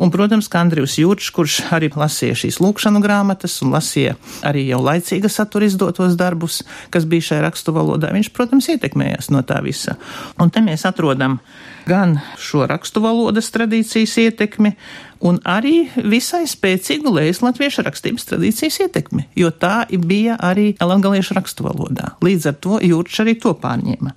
Un, 0.00 0.10
protams, 0.10 0.48
ka 0.48 0.62
Andrijs 0.62 0.96
Jurčs, 0.98 1.28
kurš 1.34 1.58
arī 1.74 1.90
lasīja 1.94 2.36
šīs 2.38 2.58
lūkšanu 2.64 3.02
grāmatas 3.04 3.58
un 3.64 3.74
lasīja 3.74 4.16
arī 4.48 4.64
jau 4.70 4.80
laicīga 4.82 5.28
satura 5.30 5.68
izdotos 5.68 6.16
darbus, 6.18 6.62
kas 6.90 7.04
bija 7.08 7.28
šajā 7.28 7.44
rakstu 7.44 7.74
valodā, 7.76 8.12
viņš, 8.14 8.32
protams, 8.32 8.70
ietekmējās 8.72 9.28
no 9.34 9.44
tā 9.46 9.60
visa. 9.64 9.98
Un 10.40 10.50
te 10.50 10.64
mēs 10.64 10.86
atrodam 10.88 11.38
gan 11.86 12.16
šo 12.40 12.66
rakstu 12.70 13.02
valodas 13.04 13.50
tradīcijas 13.54 14.14
ietekmi, 14.22 14.74
un 15.22 15.38
arī 15.46 15.86
visai 15.96 16.44
spēcīgu 16.50 17.12
lejas 17.14 17.42
latviešu 17.44 17.84
rakstības 17.86 18.26
tradīcijas 18.30 18.80
ietekmi, 18.86 19.28
jo 19.38 19.52
tā 19.54 19.84
bija 19.90 20.38
arī 20.42 20.72
latgaliešu 20.80 21.38
rakstu 21.38 21.66
valodā. 21.66 22.14
Līdz 22.24 22.50
ar 22.50 22.58
to 22.64 22.80
Jurčs 22.82 23.22
arī 23.22 23.36
to 23.42 23.54
pārņēma. 23.58 24.14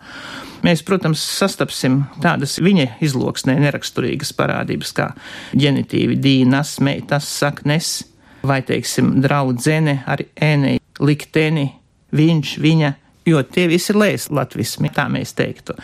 Mēs, 0.65 0.81
protams, 0.81 1.21
sastapsim 1.21 1.99
tādas 2.23 2.57
viņa 2.63 2.95
izloksnē 3.05 3.53
neraksturīgas 3.61 4.33
parādības 4.33 4.95
kā 4.97 5.11
ģenitīvi 5.53 6.17
dīnas, 6.17 6.79
meitas, 6.81 7.27
saknes, 7.29 7.99
vai, 8.45 8.63
teiksim, 8.65 9.19
draudzene 9.21 9.99
ar 10.09 10.23
ēnei, 10.41 10.79
likteni, 11.01 11.67
viņš, 12.15 12.55
viņa 12.63 12.93
jo 13.25 13.41
tie 13.43 13.65
visi 13.69 13.91
ir 13.93 13.99
lēs 13.99 14.27
latvismi, 14.33 14.91
tā 14.93 15.07
mēs 15.11 15.33
teiktu. 15.37 15.75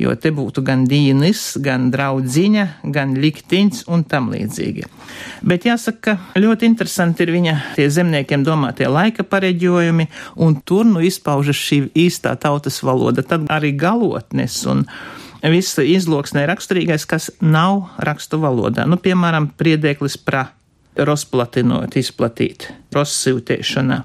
Jo 0.00 0.14
te 0.20 0.32
būtu 0.34 0.62
gan 0.66 0.84
dīnis, 0.88 1.56
gan 1.64 1.88
draudziņa, 1.92 2.66
gan 2.92 3.14
liktiņš 3.20 3.84
un 3.90 4.04
tam 4.08 4.30
līdzīgi. 4.34 4.86
Bet 5.46 5.66
jāsaka, 5.68 6.16
ka 6.16 6.40
ļoti 6.40 6.68
interesanti 6.68 7.24
ir 7.24 7.32
viņa 7.34 7.56
tie 7.76 7.88
zemniekiem 7.92 8.44
domātie 8.46 8.88
laika 8.88 9.24
pareģojumi, 9.26 10.06
un 10.44 10.60
tur 10.64 10.86
nu 10.88 11.02
izpaužas 11.04 11.58
šī 11.58 11.82
īstā 12.06 12.36
tautas 12.40 12.80
valoda, 12.86 13.24
tad 13.26 13.48
arī 13.52 13.72
galotnes 13.76 14.62
un 14.70 14.86
viss 15.48 15.80
izloksnē 15.80 16.44
raksturīgais, 16.48 17.06
kas 17.08 17.30
nav 17.40 17.88
rakstu 17.98 18.40
valodā. 18.42 18.84
Nu, 18.88 19.00
piemēram, 19.00 19.50
priedēklis 19.56 20.18
pra, 20.20 20.50
rosplatinot, 21.00 21.96
izplatīt, 21.96 22.68
rossivtēšana, 22.92 24.02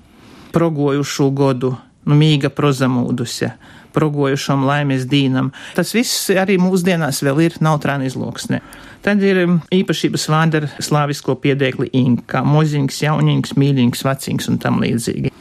progojušu 0.56 1.28
godu, 1.36 1.74
nu, 2.06 2.18
mīga 2.18 2.52
prozamūdusi, 2.54 3.52
progojušam 3.96 4.66
laimes 4.68 5.06
dīnam. 5.10 5.52
Tas 5.78 5.94
viss 5.96 6.30
arī 6.36 6.58
mūsdienās 6.62 7.22
vēl 7.26 7.46
ir 7.46 7.58
nautrāna 7.64 8.08
izloksne. 8.08 8.62
Tad 9.06 9.22
ir 9.24 9.44
um, 9.44 9.60
īpašības 9.74 10.28
vārdi 10.34 10.62
ar 10.64 10.70
slāvisko 10.82 11.38
piedēkli 11.44 11.92
inka, 11.96 12.42
moziņš, 12.48 13.02
jauniņš, 13.06 13.56
mīļīgs, 13.62 14.06
vecīgs 14.08 14.50
un 14.52 14.60
tam 14.64 14.82
līdzīgi. 14.84 15.32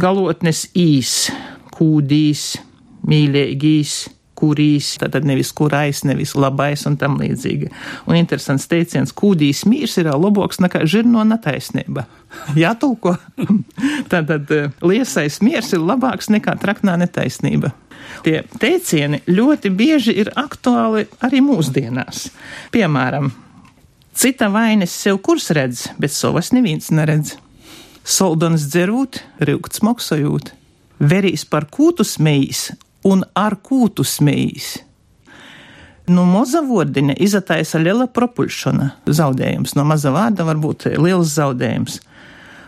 Galotnes 0.00 0.66
īs, 0.78 1.14
kūdīs, 1.74 2.44
mīļīgīs, 3.08 3.96
kurīs, 4.40 4.94
tātad 5.00 5.26
nevis 5.28 5.52
kurais, 5.56 6.02
nevis 6.08 6.34
labais 6.38 6.86
un 6.88 6.96
tam 7.00 7.18
līdzīgi. 7.20 7.68
Un 8.08 8.18
interesants 8.18 8.68
teiciens, 8.70 9.12
kūdīs 9.16 9.66
mīrs 9.68 9.98
ir 10.00 10.10
loboks 10.14 10.62
nekā 10.64 10.86
žirno 10.88 11.24
netaisnība. 11.28 12.06
Jātulko. 12.62 13.16
tātad 14.10 14.50
eh, 14.56 14.72
liesais 14.82 15.40
miers 15.44 15.72
ir 15.76 15.84
labāks 15.84 16.30
nekā 16.32 16.56
traknā 16.62 16.96
netaisnība. 17.00 17.74
Tie 18.24 18.40
teicieni 18.60 19.20
ļoti 19.28 19.70
bieži 19.76 20.16
ir 20.22 20.32
aktuāli 20.38 21.06
arī 21.24 21.42
mūsdienās. 21.44 22.26
Piemēram, 22.74 23.30
cita 24.16 24.50
vainas 24.52 24.94
sev 24.96 25.20
kurs 25.24 25.50
redz, 25.56 25.86
bet 26.00 26.12
savas 26.14 26.50
neviens 26.56 26.90
neredz. 26.94 27.36
Soldons 28.04 28.64
dzerūt, 28.72 29.20
rūkts 29.46 29.82
moksojūt, 29.86 30.54
verīs 31.00 31.44
par 31.48 31.68
kūtu 31.70 32.04
smējis 32.08 32.70
un 33.06 33.24
ar 33.36 33.56
kūtu 33.64 34.04
smējis. 34.06 34.70
No 36.10 36.24
maza 36.26 36.62
vārdina 36.66 37.14
iztaisa 37.14 37.78
liela 37.78 38.08
propulšana, 38.10 38.90
zaudējums. 39.06 39.76
No 39.78 39.84
maza 39.86 40.10
vārda 40.14 40.46
var 40.48 40.58
būt 40.58 40.88
liels 40.98 41.30
zaudējums. 41.36 42.00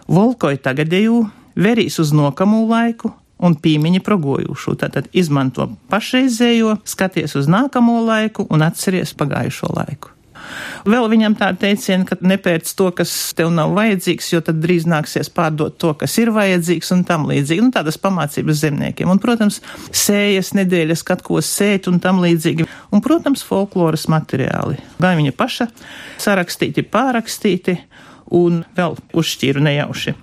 Volkoja 0.07 0.61
tagadēju, 0.63 1.25
verīs 1.59 1.99
uz 2.03 2.13
nākamo 2.15 2.63
laiku 2.71 3.11
un 3.43 3.57
pīmiņa 3.59 4.03
progojušu. 4.07 4.77
Tātad 4.79 5.11
izmanto 5.11 5.73
pašreizējo, 5.91 6.79
skaties 6.87 7.35
uz 7.41 7.51
nākamo 7.51 7.99
laiku 8.07 8.47
un 8.51 8.63
atceries 8.63 9.15
pagājušo 9.19 9.73
laiku. 9.75 10.15
Vēl 10.89 11.07
viņam 11.13 11.37
tā 11.39 11.51
teiciena, 11.59 12.07
ka 12.09 12.19
nepērc 12.21 12.71
to, 12.79 12.89
kas 12.97 13.13
tev 13.39 13.53
nav 13.55 13.75
vajadzīgs, 13.77 14.33
jo 14.33 14.41
tad 14.45 14.59
drīz 14.63 14.87
nāksies 14.91 15.31
pārdot 15.33 15.79
to, 15.83 15.93
kas 15.99 16.17
ir 16.23 16.33
vajadzīgs 16.35 16.93
un 16.97 17.05
tam 17.09 17.29
līdzīgi. 17.31 17.63
Nu, 17.63 17.73
tādas 17.75 18.01
pamācības 18.03 18.63
zemniekiem. 18.65 19.11
Un, 19.13 19.21
protams, 19.23 19.61
sējas 19.91 20.53
nedēļas, 20.59 21.05
kad 21.07 21.23
ko 21.27 21.41
sēt 21.45 21.89
un 21.91 22.01
tam 22.03 22.23
līdzīgi. 22.25 22.67
Un, 22.93 23.05
protams, 23.05 23.45
folkloras 23.47 24.09
materiāli. 24.13 24.81
Gan 25.03 25.21
viņa 25.21 25.37
paša 25.39 25.71
sarakstīti, 26.23 26.85
pārakstīti 26.87 27.79
un 28.33 28.63
vēl 28.77 28.99
uzšķīru 29.17 29.63
nejauši. 29.63 30.15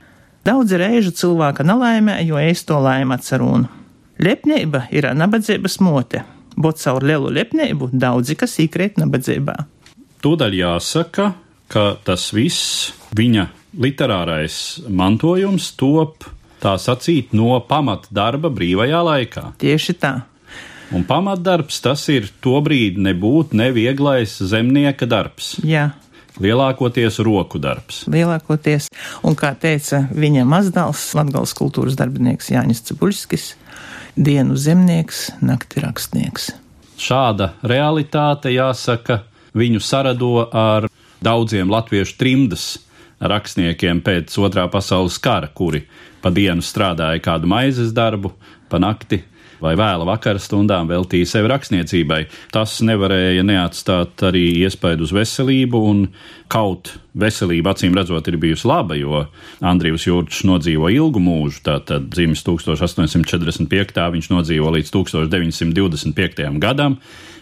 Daudz 0.47 0.73
reižu 0.79 1.11
cilvēka 1.13 1.65
nelaimē, 1.67 2.19
jo 2.25 2.39
es 2.41 2.63
to 2.65 2.79
laimi 2.81 3.13
atceru. 3.17 3.65
Lepnība 4.19 4.85
ir 4.91 5.07
nabadzības 5.15 5.77
mote, 5.83 6.23
bet 6.59 6.79
caur 6.81 7.05
lielu 7.05 7.31
lepnību 7.37 7.91
daudzi 7.93 8.35
kas 8.39 8.57
īkrēt 8.63 8.99
nabadzībā. 8.99 9.55
Tūdaļ 10.19 10.55
jāsaka, 10.57 11.29
ka 11.71 11.83
tas 12.03 12.25
viss 12.35 12.89
viņa 13.15 13.45
literārais 13.79 14.57
mantojums 14.89 15.69
top 15.79 16.25
tā 16.59 16.73
sacīt 16.81 17.31
no 17.37 17.53
pamatdarba 17.63 18.51
brīvajā 18.51 18.99
laikā. 19.05 19.43
Tieši 19.61 19.95
tā. 20.01 20.13
Un 20.91 21.05
pamatdarbs 21.07 21.77
tas 21.85 22.03
ir 22.11 22.27
tobrīd 22.43 22.97
nebūt 22.99 23.53
nevieglais 23.55 24.33
zemnieka 24.41 25.07
darbs. 25.07 25.53
Jā. 25.63 25.91
Lielākoties 26.39 27.19
roku 27.23 27.59
darbs. 27.59 28.05
Lielākoties, 28.11 28.87
un 29.27 29.35
kā 29.39 29.53
teica 29.59 30.05
viņa 30.11 30.45
mazdēls, 30.47 31.09
Latvijas 31.19 31.55
kultūras 31.57 31.97
darbinieks 31.99 32.51
Jānis 32.53 32.83
Cibuļskis, 32.87 33.53
dienu 34.15 34.55
zemnieks, 34.59 35.29
nakti 35.43 35.83
rakstnieks. 35.83 36.51
Šāda 36.99 37.53
realitāte, 37.63 38.53
jāsaka, 38.55 39.21
viņu 39.59 39.81
sarado 39.83 40.47
ar 40.49 40.89
daudziem 41.23 41.71
latviešu 41.71 42.15
trimdas 42.19 42.67
rakstniekiem 43.19 43.99
pēc 44.03 44.35
otrā 44.39 44.69
pasaules 44.71 45.19
kara, 45.19 45.49
kuri 45.51 45.83
pa 46.23 46.31
dienu 46.31 46.63
strādāja 46.63 47.19
kādu 47.23 47.49
maizes 47.51 47.91
darbu, 47.95 48.31
pa 48.71 48.79
nakti 48.79 49.23
vai 49.59 49.73
vēla 49.75 50.05
vakara 50.07 50.39
stundām 50.39 50.87
veltīja 50.89 51.27
sevi 51.27 51.49
rakstniecībai. 51.51 52.21
Tas 52.55 52.77
nevarēja 52.85 53.43
neatstāt 53.43 54.23
arī 54.29 54.45
iespaidu 54.63 55.03
uz 55.03 55.13
veselību, 55.15 55.81
un 55.91 56.05
kaut 56.51 56.93
veselība 57.19 57.73
acīm 57.75 57.97
redzot 57.97 58.27
ir 58.31 58.39
bijusi 58.39 58.69
laba, 58.69 58.95
jo 58.95 59.25
Andrijs 59.59 60.07
Jurčs 60.07 60.45
nodzīvo 60.47 60.91
ilgu 60.95 61.19
mūžu, 61.23 61.63
tātad 61.67 62.07
dzimis 62.13 62.45
1845. 62.47 63.99
viņš 64.15 64.31
nodzīvo 64.31 64.71
līdz 64.77 64.95
1925. 64.95 66.47
gadam, 66.63 66.99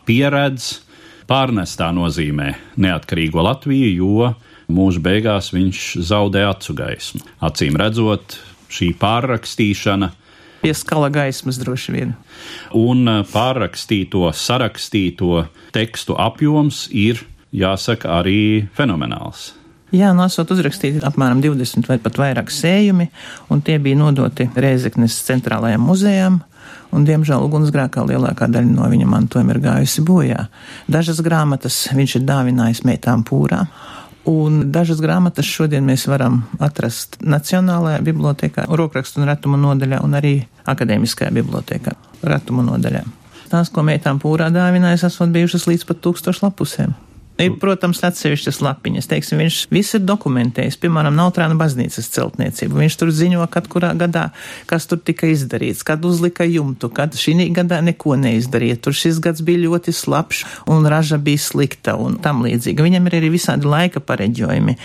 pieredz 0.10 0.87
pārnestā 1.28 1.90
nozīmē 1.96 2.54
neatkarīgo 2.80 3.44
Latviju, 3.44 3.90
jo 4.00 4.30
mūža 4.72 5.04
beigās 5.04 5.52
viņš 5.54 5.84
zaudē 6.08 6.46
acu 6.50 6.76
gaismu. 6.78 7.22
Acīm 7.44 7.78
redzot, 7.80 8.40
šī 8.72 8.94
pārrakstīšana. 9.00 10.12
Pie 10.64 10.74
skala 10.76 11.12
gaismas 11.14 11.60
droši 11.62 11.94
vien. 11.94 12.16
Un 12.76 13.06
pārrakstīto, 13.32 14.26
sarakstīto 14.34 15.46
tekstu 15.76 16.18
apjoms 16.18 16.88
ir, 16.92 17.22
jāsaka, 17.56 18.18
arī 18.20 18.66
fenomenāls. 18.76 19.52
Jā, 19.96 20.10
esot 20.26 20.50
uzrakstīti 20.52 21.00
apmēram 21.08 21.40
20 21.40 21.88
vai 21.88 21.96
pat 22.04 22.18
vairāk 22.20 22.50
sējumi, 22.52 23.08
un 23.54 23.62
tie 23.64 23.78
bija 23.80 23.96
nodoti 23.96 24.50
Rēzeknes 24.52 25.16
centrālajām 25.30 25.86
muzejām 25.88 26.42
un, 26.92 27.06
diemžēl, 27.08 27.44
ugunsgrēkā 27.48 28.06
lielākā 28.08 28.50
daļa 28.52 28.74
no 28.74 28.88
viņa 28.92 29.08
mantojuma 29.10 29.56
ir 29.56 29.62
gājusi 29.64 30.04
bojā. 30.08 30.48
Dažas 30.88 31.22
grāmatas 31.26 31.86
viņš 31.94 32.20
ir 32.20 32.28
dāvinājis 32.28 32.86
meitām 32.88 33.26
pūrā, 33.28 33.66
Un 34.28 34.66
dažas 34.76 35.00
grāmatas 35.00 35.48
šodien 35.48 35.86
mēs 35.88 36.04
varam 36.12 36.42
atrast 36.60 37.16
Nacionālajā 37.24 38.02
bibliotekā, 38.04 38.66
rokrakstu 38.68 39.22
un 39.22 39.30
retumu 39.30 39.56
nodaļā 39.62 40.02
un 40.04 40.18
arī 40.20 40.34
Akadēmiskajā 40.68 41.32
bibliotekā, 41.32 41.94
retumu 42.28 42.66
nodaļā. 42.68 43.06
Tās, 43.48 43.72
ko 43.72 43.86
meitām 43.88 44.20
pūrā 44.20 44.50
dāvinājis, 44.52 45.06
esot 45.08 45.32
bijušas 45.32 45.70
līdz 45.72 45.88
pat 45.88 46.04
tūkstošu 46.04 46.44
lapusēm. 46.44 46.92
Ir, 47.38 47.54
protams, 47.62 48.00
atsevišķas 48.02 48.58
lapiņas. 48.66 49.08
Teiksim, 49.12 49.38
viņš 49.44 49.58
viss 49.70 49.94
ir 49.94 50.02
dokumentējis, 50.08 50.80
piemēram, 50.82 51.14
Nautrāna 51.18 51.54
baznīcas 51.60 52.10
celtniecību. 52.16 52.80
Viņš 52.82 52.96
tur 52.98 53.12
ziņo, 53.14 53.44
kad 53.54 53.68
kurā 53.70 53.92
gadā, 53.98 54.32
kas 54.70 54.90
tur 54.90 54.98
tika 55.06 55.30
izdarīts, 55.30 55.84
kad 55.86 56.06
uzlika 56.08 56.48
jumtu, 56.50 56.90
kad 56.90 57.14
šī 57.14 57.52
gadā 57.54 57.78
neko 57.86 58.16
neizdarīja. 58.18 58.80
Tur 58.82 58.98
šis 58.98 59.22
gads 59.22 59.44
bija 59.46 59.68
ļoti 59.68 59.94
slapjš 59.94 60.42
un 60.74 60.90
raža 60.90 61.20
bija 61.22 61.44
slikta 61.44 61.94
un 62.02 62.18
tam 62.24 62.42
līdzīgi. 62.46 62.86
Viņam 62.88 63.12
ir 63.12 63.20
arī 63.20 63.30
visādi 63.36 63.70
laika 63.70 64.02
pareģojumi. 64.02 64.78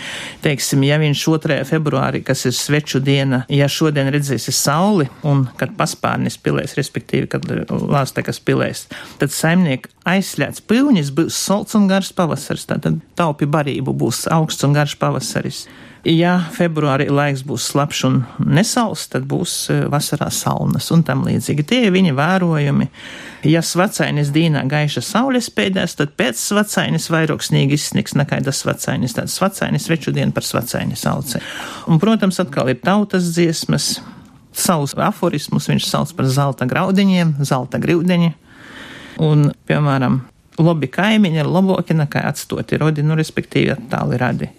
Teiksim, 0.45 0.85
ja 0.85 1.01
viņš 1.01 1.25
2. 1.33 1.59
februārī, 1.71 2.21
kas 2.25 2.45
ir 2.45 2.53
sveču 2.57 3.01
diena, 3.01 3.43
ja 3.49 3.65
šodien 3.65 4.13
redzēsi 4.13 4.53
sauli 4.53 5.09
un 5.25 5.47
kad 5.57 5.73
paspārnis 5.79 6.37
pilēs, 6.37 6.77
respektīvi, 6.77 7.31
kad 7.33 7.49
lāstekas 7.73 8.37
pilēs, 8.45 8.85
tad 9.17 9.33
saimnieki 9.33 9.92
aizsļāts 10.09 10.63
pilņas 10.67 11.13
būs 11.15 11.37
salds 11.37 11.77
un 11.79 11.87
gars 11.87 12.11
pavasaris, 12.15 12.67
tātad 12.69 12.99
taupi 13.19 13.47
barību 13.49 13.95
būs 13.95 14.25
augsts 14.31 14.67
un 14.67 14.75
garš 14.75 14.97
pavasaris. 14.99 15.65
Ja 16.03 16.33
februārī 16.51 17.05
laiks 17.07 17.45
būs 17.47 17.69
slapjš 17.71 17.99
un 18.09 18.15
nesals, 18.43 19.05
tad 19.07 19.23
būs 19.31 19.53
e, 19.71 19.77
vasarā 19.87 20.27
salnas 20.35 20.89
un 20.91 21.05
tam 21.07 21.21
līdzīgi. 21.23 21.63
Tie 21.63 21.79
ir 21.85 21.93
viņa 21.95 22.11
vērojumi. 22.17 22.89
Ja 23.47 23.61
svacainis 23.63 24.33
dīnā 24.35 24.65
gaiša 24.67 24.99
saules 25.07 25.47
pēdēs, 25.55 25.95
tad 25.95 26.11
pēc 26.19 26.41
svacainis 26.41 27.07
vairoksnīgi 27.11 27.79
izsniks 27.79 28.17
nekā 28.19 28.41
tas 28.43 28.59
svacainis. 28.65 29.15
Tāds 29.15 29.39
svacainis 29.39 29.87
veču 29.87 30.11
dienu 30.11 30.35
par 30.35 30.43
svacaini 30.43 30.99
sauce. 30.99 31.39
Un, 31.87 32.03
protams, 32.03 32.41
atkal 32.43 32.73
ir 32.73 32.83
tautas 32.83 33.31
dziesmas, 33.37 33.93
savus 34.51 34.97
aforismus 34.99 35.71
viņš 35.71 35.87
sauc 35.87 36.11
par 36.19 36.27
zelta 36.27 36.67
graudiņiem, 36.67 37.37
zelta 37.47 37.79
graudiņi. 37.79 38.33
Un, 39.21 39.51
piemēram, 39.69 40.21
labi 40.61 40.89
kaimiņi 40.89 41.41
ir 41.43 41.49
labāki 41.49 41.95
nekā 41.97 42.23
atstoti 42.29 42.79
rodi, 42.81 43.05
nu, 43.05 43.17
respektīvi 43.19 43.73
attāli 43.75 44.19
radi. 44.21 44.49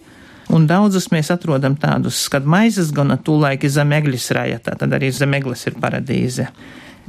Un 0.52 0.66
daudzus 0.68 1.08
mēs 1.12 1.30
atrodam 1.32 1.76
tādus, 1.80 2.18
kad 2.30 2.44
maizes 2.44 2.92
gana 2.94 3.16
tūlaiki 3.16 3.70
zemeglis 3.72 4.28
raja, 4.36 4.60
tā 4.60 4.76
tad 4.78 4.92
arī 4.92 5.08
zemeglis 5.14 5.64
ir 5.70 5.78
paradīze. 5.80 6.50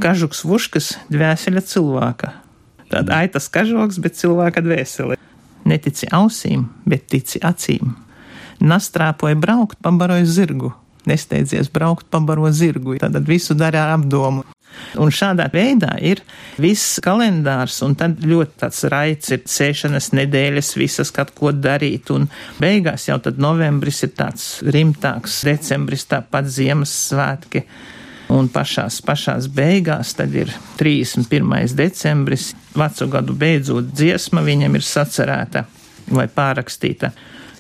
Kažuks 0.01 0.43
vuškas 0.47 0.93
dvēsele 1.12 1.62
cilvēka. 1.63 2.31
Tad 2.91 3.12
aitas 3.12 3.49
kažoks, 3.51 3.99
bet 3.99 4.17
cilvēka 4.19 4.63
dvēsele. 4.63 5.19
Netici 5.65 6.08
ausīm, 6.13 6.67
bet 6.86 7.08
tici 7.12 7.41
acīm. 7.43 7.95
Nastrāpoja 8.62 9.36
braukt, 9.36 9.79
pabaroja 9.84 10.25
zirgu. 10.29 10.71
Nesteidzies 11.05 11.69
braukt, 11.69 12.08
pabaro 12.10 12.49
zirgu. 12.51 12.97
Tad 13.01 13.17
visu 13.27 13.53
dara 13.58 13.91
apdomu. 13.93 14.45
Un 15.01 15.11
šādā 15.11 15.47
veidā 15.53 15.95
ir 16.03 16.21
viss 16.61 16.99
kalendārs, 17.03 17.81
un 17.85 17.95
tad 17.99 18.21
ļoti 18.23 18.61
tāds 18.63 18.83
raids 18.91 19.33
ir 19.35 19.43
sēšanas 19.49 20.11
nedēļas, 20.15 20.75
visas 20.79 21.11
kaut 21.15 21.33
ko 21.35 21.51
darīt, 21.51 22.11
un 22.15 22.29
beigās 22.61 23.09
jau 23.09 23.19
tad 23.23 23.41
novembris 23.41 24.03
ir 24.07 24.13
tāds 24.15 24.47
rimtāks, 24.63 25.41
decembris 25.47 26.07
tāpat 26.11 26.49
Ziemassvētki. 26.55 27.65
Un 28.35 28.47
pašās, 28.49 29.03
pašās 29.05 29.45
beigās 29.53 30.15
tad 30.17 30.33
ir 30.33 30.49
31. 30.79 31.75
decembris, 31.77 32.53
vecu 32.73 33.07
gadu 33.13 33.35
beidzot 33.38 33.91
dziesma 33.93 34.41
viņam 34.45 34.79
ir 34.79 34.85
sacerēta 34.85 35.67
vai 36.09 36.25
pārakstīta. 36.31 37.11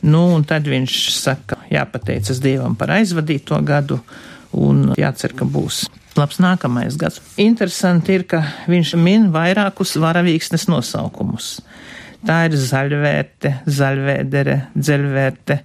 Nu, 0.05 0.27
un 0.35 0.43
tad 0.45 0.67
viņš 0.69 0.95
saka, 1.15 1.59
jāpateicas 1.71 2.41
Dievam 2.41 2.75
par 2.77 2.95
aizvadīto 2.97 3.57
gadu 3.65 3.99
un 4.53 4.91
jācer, 4.99 5.35
ka 5.37 5.47
būs 5.47 5.85
labs 6.15 6.39
nākamais 6.39 6.97
gads. 6.99 7.21
Interesanti 7.41 8.15
ir, 8.15 8.25
ka 8.29 8.41
viņš 8.71 8.95
min 8.99 9.29
vairākus 9.33 9.95
varavīksnes 9.99 10.67
nosaukumus. 10.71 11.59
Tā 12.25 12.45
ir 12.47 12.55
zaļvērte, 12.57 13.51
zaļvēdere, 13.69 14.55
dzeļvērte 14.73 15.59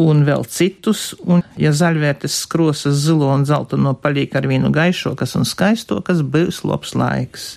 un 0.00 0.22
vēl 0.28 0.44
citus, 0.52 1.10
un 1.24 1.42
ja 1.60 1.72
zaļvērtes 1.76 2.40
skrosas 2.44 2.98
zilo 3.04 3.28
un 3.32 3.44
zelta 3.48 3.78
no 3.80 3.94
palīk 4.00 4.36
ar 4.36 4.48
vīnu 4.48 4.70
gaišokas 4.72 5.36
un 5.38 5.46
skaistokas, 5.48 6.22
būs 6.22 6.62
labs 6.68 6.94
laiks. 6.96 7.56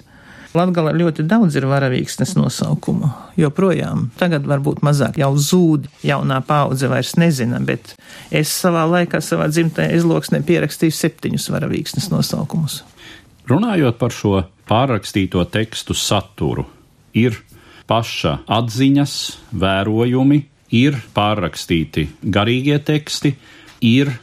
Latgalā 0.58 0.96
ļoti 0.98 1.28
daudz 1.30 1.54
ir 1.60 1.68
varavīksnes 1.70 2.32
nosaukumu, 2.34 3.12
joprojām. 3.38 4.08
Tagad 4.18 4.48
varbūt 4.50 4.82
mazāk 4.86 5.20
jau 5.22 5.30
zūd, 5.38 5.86
jaunā 6.02 6.40
paudze 6.46 6.90
vairs 6.90 7.14
nezina, 7.22 7.60
bet 7.62 7.94
es 8.34 8.50
savā 8.50 8.88
laikā, 8.90 9.22
savā 9.22 9.46
dzimtajā 9.52 10.00
izloksnē 10.00 10.42
pierakstīju 10.48 10.96
septiņus 10.98 11.46
varavīksnes 11.54 12.10
nosaukumus. 12.10 12.82
Runājot 13.50 14.02
par 14.02 14.14
šo 14.14 14.34
pārrakstīto 14.70 15.46
tekstu 15.54 15.94
saturu, 15.94 16.66
ir 17.14 17.38
paša 17.90 18.40
atziņas, 18.50 19.16
vērojumi, 19.54 20.42
ir 20.82 20.98
pārrakstīti 21.14 22.10
garīgie 22.26 22.82
teksti, 22.90 23.36
ir, 23.86 24.16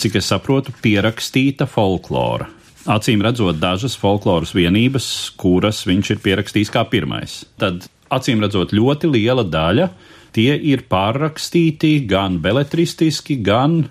cik 0.00 0.16
es 0.20 0.32
saprotu, 0.32 0.72
pierakstīta 0.80 1.68
folklora 1.68 2.48
acīm 2.90 3.22
redzot 3.24 3.58
dažas 3.60 3.96
folkloras 3.98 4.54
vienības, 4.56 5.06
kuras 5.40 5.84
viņš 5.88 6.14
ir 6.14 6.22
pierakstījis 6.24 6.72
kā 6.74 6.84
pirmais. 6.88 7.42
Tad, 7.60 7.86
acīm 8.12 8.42
redzot, 8.44 8.74
ļoti 8.76 9.10
liela 9.10 9.44
daļa 9.46 9.88
tie 10.34 10.54
ir 10.58 10.84
pārrakstīti 10.90 11.96
gan 12.10 12.40
beletristiski, 12.44 13.38
gan 13.44 13.84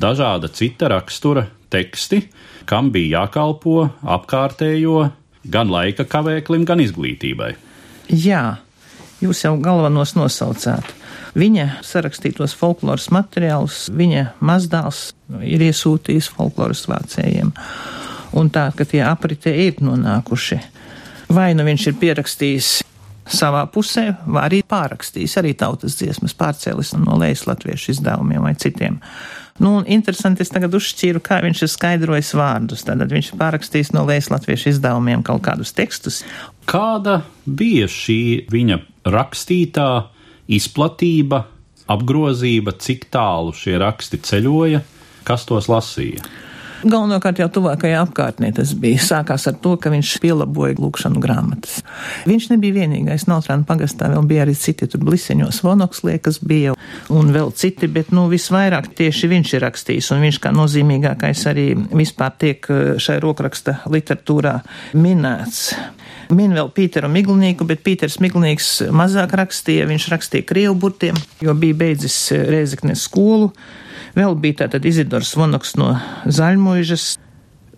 dažāda 0.00 0.50
cita 0.52 0.90
rakstura 0.92 1.46
teksti, 1.72 2.22
kam 2.68 2.90
bija 2.94 3.22
jākalpo 3.22 3.88
apkārtējo 4.02 5.10
gan 5.52 5.70
laika 5.72 6.06
kavēklim, 6.08 6.66
gan 6.68 6.82
izglītībai. 6.82 7.54
Jā, 8.12 8.58
jūs 9.22 9.44
jau 9.44 9.56
galvenos 9.62 10.14
nosaucāt. 10.18 10.98
Viņa 11.38 11.78
sarakstītos 11.86 12.52
folkloras 12.58 13.08
materiālus, 13.14 13.86
viņa 13.88 14.34
mazdēls 14.44 15.14
ir 15.48 15.64
iesūtījis 15.70 16.28
folkloras 16.34 16.84
vācējiem 16.90 17.54
un 18.38 18.50
tā, 18.52 18.68
ka 18.76 18.86
tie 18.88 19.02
apritē 19.06 19.52
ir 19.66 19.82
nonākuši. 19.84 20.60
Vai 21.32 21.52
nu 21.56 21.66
viņš 21.66 21.86
ir 21.88 22.00
pierakstījis 22.00 22.70
savā 23.32 23.62
pusē, 23.70 24.08
vai 24.26 24.46
arī 24.48 24.62
pārrakstījis 24.66 25.38
arī 25.40 25.54
tautas 25.58 25.96
dziesmas, 26.00 26.34
pārcēlis 26.36 26.92
no 26.98 27.16
lejas 27.20 27.46
latviešu 27.48 27.94
izdevumiem 27.94 28.42
vai 28.44 28.54
citiem. 28.58 28.98
Nu, 29.62 29.76
un 29.78 29.86
interesanti, 29.86 30.42
es 30.42 30.50
tagad 30.50 30.72
uzšķīru, 30.74 31.20
kā 31.22 31.38
viņš 31.44 31.62
ir 31.62 31.70
skaidrojis 31.70 32.32
vārdus. 32.34 32.84
Tātad 32.88 33.12
viņš 33.12 33.32
ir 33.32 33.40
pārrakstījis 33.40 33.92
no 33.94 34.06
lejas 34.08 34.30
latviešu 34.32 34.72
izdevumiem 34.72 35.22
kaut 35.26 35.44
kādus 35.44 35.74
tekstus. 35.76 36.22
Kāda 36.68 37.20
bija 37.44 37.86
šī 37.90 38.48
viņa 38.50 38.80
rakstītā 39.12 39.90
izplatība, 40.52 41.44
apgrozība, 41.92 42.74
cik 42.80 43.06
tālu 43.12 43.52
šie 43.56 43.76
raksti 43.82 44.22
ceļoja, 44.24 44.82
kas 45.28 45.46
tos 45.46 45.68
lasīja? 45.70 46.24
Galvenokārt 46.82 47.38
jau 47.38 47.46
tuvākajā 47.52 48.00
apkārtnē 48.02 48.50
tas 48.56 48.72
bija. 48.78 48.98
Sākās 49.02 49.46
ar 49.46 49.54
to, 49.62 49.76
ka 49.78 49.90
viņš 49.92 50.16
pielaboja 50.22 50.74
lūkšanu 50.82 51.20
grāmatas. 51.22 51.78
Viņš 52.26 52.48
nebija 52.50 52.80
vienīgais. 52.80 53.28
Nautrāna 53.30 53.66
pagastā 53.68 54.08
vēl 54.10 54.26
bija 54.26 54.42
arī 54.46 54.56
citi, 54.58 54.88
tur 54.90 55.04
bliseņos 55.06 55.62
vonokslieks 55.62 56.40
bija 56.42 56.74
un 57.14 57.30
vēl 57.34 57.52
citi, 57.58 57.86
bet, 57.92 58.10
nu, 58.14 58.26
visvairāk 58.32 58.90
tieši 58.98 59.30
viņš 59.30 59.54
ir 59.54 59.64
rakstījis, 59.66 60.10
un 60.14 60.24
viņš 60.26 60.40
kā 60.42 60.52
nozīmīgākais 60.56 61.44
arī 61.52 61.68
vispār 61.92 62.34
tiek 62.42 62.66
eh, 62.72 62.82
šai 63.02 63.20
rokraksta 63.22 63.78
literatūrā 63.92 64.58
minēts. 64.98 65.68
Min 66.32 66.56
vēl 66.56 66.70
Pīteru 66.74 67.10
Miglnieku, 67.12 67.66
bet 67.68 67.84
Pīters 67.86 68.18
Miglnieks 68.22 68.88
mazāk 68.94 69.36
rakstīja, 69.38 69.86
viņš 69.90 70.08
rakstīja 70.14 70.48
krievu 70.48 70.74
burtiem, 70.82 71.18
jo 71.44 71.54
bija 71.54 71.78
beidzis 71.84 72.18
eh, 72.34 72.42
Rēzeknes 72.50 73.06
skolu. 73.06 73.52
Vēl 74.12 74.36
bija 74.36 74.64
tātad 74.64 74.84
Izidors 74.88 75.32
Vonoks 75.38 75.76
no 75.80 75.94
Zaļmuižas. 76.28 77.06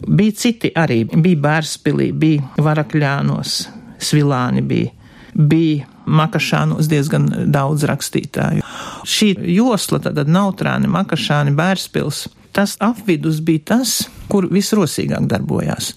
Bija 0.04 0.34
citi 0.36 0.72
arī, 0.74 1.04
bija 1.06 1.40
Bērspilī, 1.40 2.10
bija 2.12 2.64
Varakļānos, 2.64 3.58
Svilāni 4.02 4.64
bija, 4.66 4.90
bija 5.34 5.86
Makašānos 6.04 6.88
diezgan 6.90 7.28
daudz 7.54 7.86
rakstītāju. 7.88 8.64
Šī 9.08 9.30
josla, 9.54 10.02
tātad 10.04 10.28
Nautrāni, 10.28 10.90
Makašāni, 10.90 11.54
Bērspils, 11.56 12.26
tas 12.54 12.74
apvidus 12.84 13.40
bija 13.40 13.62
tas, 13.72 13.94
kur 14.28 14.50
visrosīgāk 14.52 15.24
darbojās. 15.30 15.94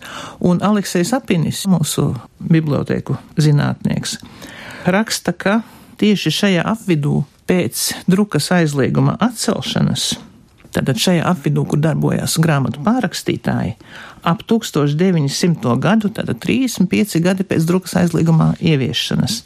Un 0.47 0.61
Aleksis 0.63 1.11
Apinis, 1.17 1.65
mūsu 1.69 2.11
bibliotēku 2.39 3.17
zinātnieks, 3.41 4.19
raksta, 4.87 5.33
ka 5.33 5.59
tieši 5.99 6.33
šajā 6.39 6.63
apvidū 6.71 7.23
pēc 7.47 7.89
drukas 8.11 8.51
aizlieguma 8.55 9.15
atcelšanas 9.23 10.13
Tātad 10.77 10.99
šajā 11.01 11.23
apvidū, 11.25 11.63
kur 11.65 11.79
darbojās 11.81 12.35
grāmatu 12.43 12.83
pārrakstītāji, 12.85 13.71
ap 14.27 14.43
1900. 14.45 15.73
gadu, 15.81 16.11
tātad 16.13 16.37
35 16.43 17.21
gadi 17.23 17.43
pēc 17.47 17.65
drukas 17.65 17.95
aizliegumā 18.03 18.51
ieviešanas, 18.61 19.41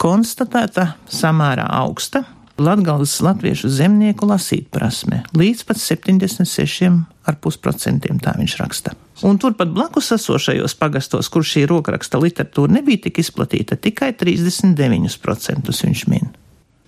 konstatēta 0.00 0.94
samērā 1.12 1.66
augsta 1.82 2.24
Latgales 2.60 3.14
latviešu 3.24 3.70
zemnieku 3.72 4.28
lasīt 4.28 4.68
prasme 4.68 5.24
līdz 5.32 5.64
pat 5.64 5.80
76,5% 5.80 7.08
tā 8.20 8.36
viņš 8.36 8.56
raksta. 8.60 8.92
Un 9.24 9.40
turpat 9.40 9.72
blakus 9.72 10.12
esošajos 10.16 10.74
pagastos, 10.76 11.28
kur 11.32 11.40
šī 11.40 11.64
rokraksta 11.70 12.20
literatūra 12.20 12.76
nebija 12.76 13.00
tik 13.06 13.16
izplatīta, 13.24 13.80
tikai 13.80 14.12
39% 14.12 15.72
viņš 15.72 16.04
min. 16.12 16.28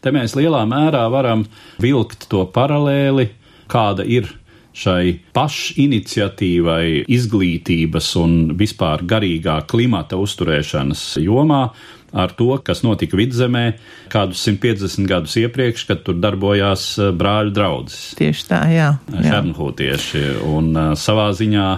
Te 0.03 0.11
mēs 0.11 0.35
lielā 0.35 0.65
mērā 0.67 1.05
varam 1.13 1.45
vilkt 1.83 2.27
to 2.33 2.43
paralēli, 2.51 3.29
kāda 3.71 4.03
ir 4.03 4.27
šai 4.75 5.21
pašiniciatīvai, 5.37 7.05
izglītības 7.13 8.09
un 8.19 8.37
vispār 8.59 9.05
garīgā 9.07 9.61
klimata 9.69 10.19
uzturēšanas 10.19 11.05
jomā 11.23 11.67
ar 12.13 12.35
to, 12.37 12.51
kas 12.65 12.83
notika 12.85 13.17
vidzemē 13.17 13.65
kādus 14.13 14.43
150 14.49 15.09
gadus 15.09 15.37
iepriekš, 15.41 15.87
kad 15.89 16.03
tur 16.05 16.19
darbojās 16.21 16.87
eh, 16.99 17.13
brāļu 17.17 17.55
draugs. 17.57 18.01
Tieši 18.19 18.49
tā, 18.51 18.63
jā. 18.73 18.91
jā. 19.15 19.25
Šernhūtieši. 19.31 20.25
Un 20.51 20.73
uh, 20.75 20.93
savā 20.99 21.31
ziņā 21.37 21.69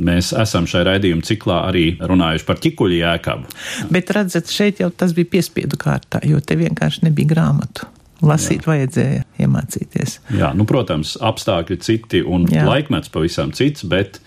Mēs 0.00 0.32
esam 0.38 0.66
šai 0.68 0.84
raidījuma 0.88 1.24
ciklā 1.26 1.58
arī 1.68 1.84
runājuši 2.00 2.46
par 2.48 2.60
ķikuļu 2.64 3.00
jēkabu. 3.02 3.50
Bet 3.92 4.12
redzat, 4.16 4.52
šeit 4.52 4.80
jau 4.80 4.88
tas 4.94 5.12
bija 5.16 5.28
piespiedu 5.34 5.76
kārtā, 5.80 6.22
jo 6.24 6.40
te 6.40 6.56
vienkārši 6.60 7.06
nebija 7.08 7.34
grāmatu. 7.34 7.88
Lasīt 8.22 8.62
Jā. 8.62 8.70
vajadzēja 8.70 9.22
iemācīties. 9.42 10.20
Jā, 10.38 10.52
nu, 10.54 10.64
protams, 10.68 11.16
apstākļi 11.18 11.78
citi 11.82 12.22
un 12.22 12.46
Jā. 12.50 12.64
laikmets 12.68 13.10
pavisam 13.12 13.50
cits, 13.56 13.82
bet 13.82 14.20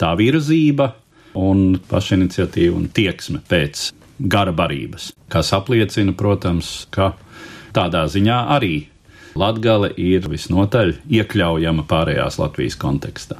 tā 0.00 0.14
virzība 0.16 0.94
un 1.36 1.76
pašiniciatīva 1.90 2.78
un 2.80 2.88
tieksme 2.96 3.42
pēc 3.46 3.90
gara 4.18 4.54
barības, 4.56 5.10
kas 5.32 5.52
apliecina, 5.52 6.16
protams, 6.16 6.86
ka 6.90 7.12
tādā 7.76 8.06
ziņā 8.08 8.42
arī 8.56 8.76
Latgale 9.36 9.90
ir 10.00 10.24
visnotaļ 10.32 10.94
iekļaujama 11.12 11.84
pārējās 11.90 12.38
Latvijas 12.40 12.78
kontekstā. 12.80 13.36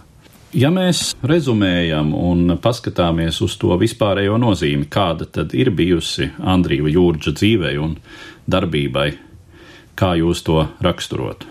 Ja 0.56 0.70
mēs 0.72 1.10
rezumējam 1.20 2.14
un 2.16 2.56
paskatāmies 2.62 3.42
uz 3.44 3.58
to 3.60 3.76
vispārējo 3.76 4.38
nozīmi, 4.40 4.88
kāda 4.88 5.28
tad 5.28 5.52
ir 5.52 5.68
bijusi 5.76 6.30
Andrija 6.40 6.88
Jūrģa 6.96 7.34
dzīvei 7.36 7.76
un 7.76 7.98
darbībai 8.48 9.10
Kā 9.96 10.12
jūs 10.20 10.42
to 10.44 10.60
raksturotu? 10.84 11.48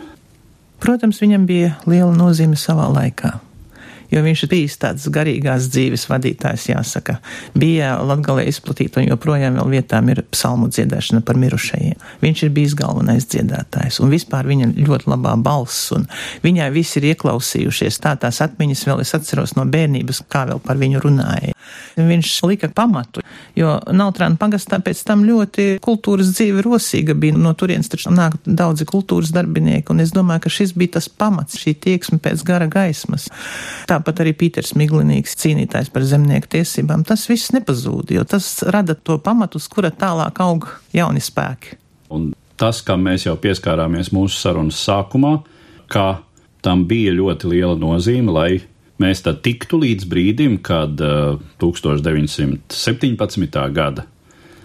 Protams, 0.83 1.17
viņam 1.23 1.47
bija 1.49 1.71
liela 1.89 2.13
nozīme 2.13 2.57
savā 2.59 2.85
laikā 2.93 3.31
jo 4.11 4.21
viņš 4.25 4.43
ir 4.45 4.51
bijis 4.51 4.77
tāds 4.81 5.07
garīgās 5.13 5.69
dzīves 5.73 6.07
vadītājs, 6.09 6.69
jāsaka. 6.71 7.17
Bija 7.57 7.95
latgalē 8.05 8.45
izplatīta 8.49 9.01
un 9.01 9.09
joprojām 9.09 9.59
vēl 9.59 9.73
vietām 9.77 10.09
ir 10.13 10.23
psalmu 10.31 10.69
dziedāšana 10.73 11.23
par 11.25 11.39
mirušajiem. 11.41 11.99
Viņš 12.23 12.43
ir 12.45 12.53
bijis 12.55 12.77
galvenais 12.77 13.27
dziedātājs 13.31 14.01
un 14.03 14.13
vispār 14.13 14.47
viņa 14.49 14.71
ļoti 14.77 15.11
labā 15.11 15.35
balss 15.41 15.91
un 15.95 16.07
viņai 16.45 16.69
visi 16.75 16.99
ir 17.01 17.11
ieklausījušies. 17.13 18.01
Tā 18.03 18.15
tās 18.21 18.41
atmiņas 18.45 18.85
vēl 18.89 19.03
es 19.05 19.15
atceros 19.17 19.55
no 19.57 19.65
bērnības, 19.69 20.23
kā 20.31 20.45
vēl 20.49 20.61
par 20.63 20.79
viņu 20.81 21.03
runāja. 21.03 21.55
Viņš 21.95 22.31
lika 22.49 22.69
pamatu, 22.75 23.23
jo 23.57 23.77
Nautrāna 23.95 24.37
pagastā 24.39 24.79
pēc 24.83 25.01
tam 25.07 25.23
ļoti 25.27 25.79
kultūras 25.83 26.33
dzīve 26.35 26.63
rosīga 26.65 27.15
bija. 27.17 27.37
No 27.39 27.53
turienes 27.57 27.89
taču 27.91 28.11
nāk 28.13 28.37
daudzi 28.45 28.87
kultūras 28.89 29.31
darbinieki, 29.35 29.91
un 29.93 30.03
es 30.03 30.13
domāju, 30.15 30.45
ka 30.45 30.53
šis 30.53 30.75
bija 30.77 30.97
tas 30.97 31.07
pamats, 31.09 31.57
šī 31.61 31.75
tieksme 31.85 32.19
pēc 32.23 32.43
gara 32.47 32.67
gaismas. 32.71 33.29
Tā 33.89 33.94
tāpat 33.95 34.21
arī 34.23 34.35
Pīters 34.37 34.75
Miglinīgs 34.77 35.37
cīnītājs 35.39 35.91
par 35.93 36.05
zemnieku 36.07 36.51
tiesībām, 36.57 37.05
tas 37.07 37.25
viss 37.31 37.53
nepazūd, 37.55 38.11
jo 38.15 38.25
tas 38.27 38.59
rada 38.75 38.95
to 38.95 39.17
pamatu, 39.23 39.61
uz 39.61 39.69
kura 39.71 39.91
tālāk 39.95 40.39
aug 40.43 40.67
jauni 40.95 41.23
spēki. 41.23 41.79
Un 42.13 42.33
tas, 42.59 42.83
kam 42.85 43.07
mēs 43.07 43.25
jau 43.27 43.35
pieskārāmies 43.39 44.11
mūsu 44.15 44.37
sarunas 44.39 44.79
sākumā, 44.83 45.37
ka 45.91 46.21
tam 46.65 46.85
bija 46.89 47.13
ļoti 47.15 47.51
liela 47.51 47.75
nozīme, 47.79 48.33
lai 48.35 48.51
mēs 49.01 49.23
tad 49.25 49.41
tiktu 49.45 49.79
līdz 49.83 50.07
brīdim, 50.11 50.59
kad 50.65 51.01
uh, 51.03 51.39
1917. 51.61 53.59
gada 53.75 54.07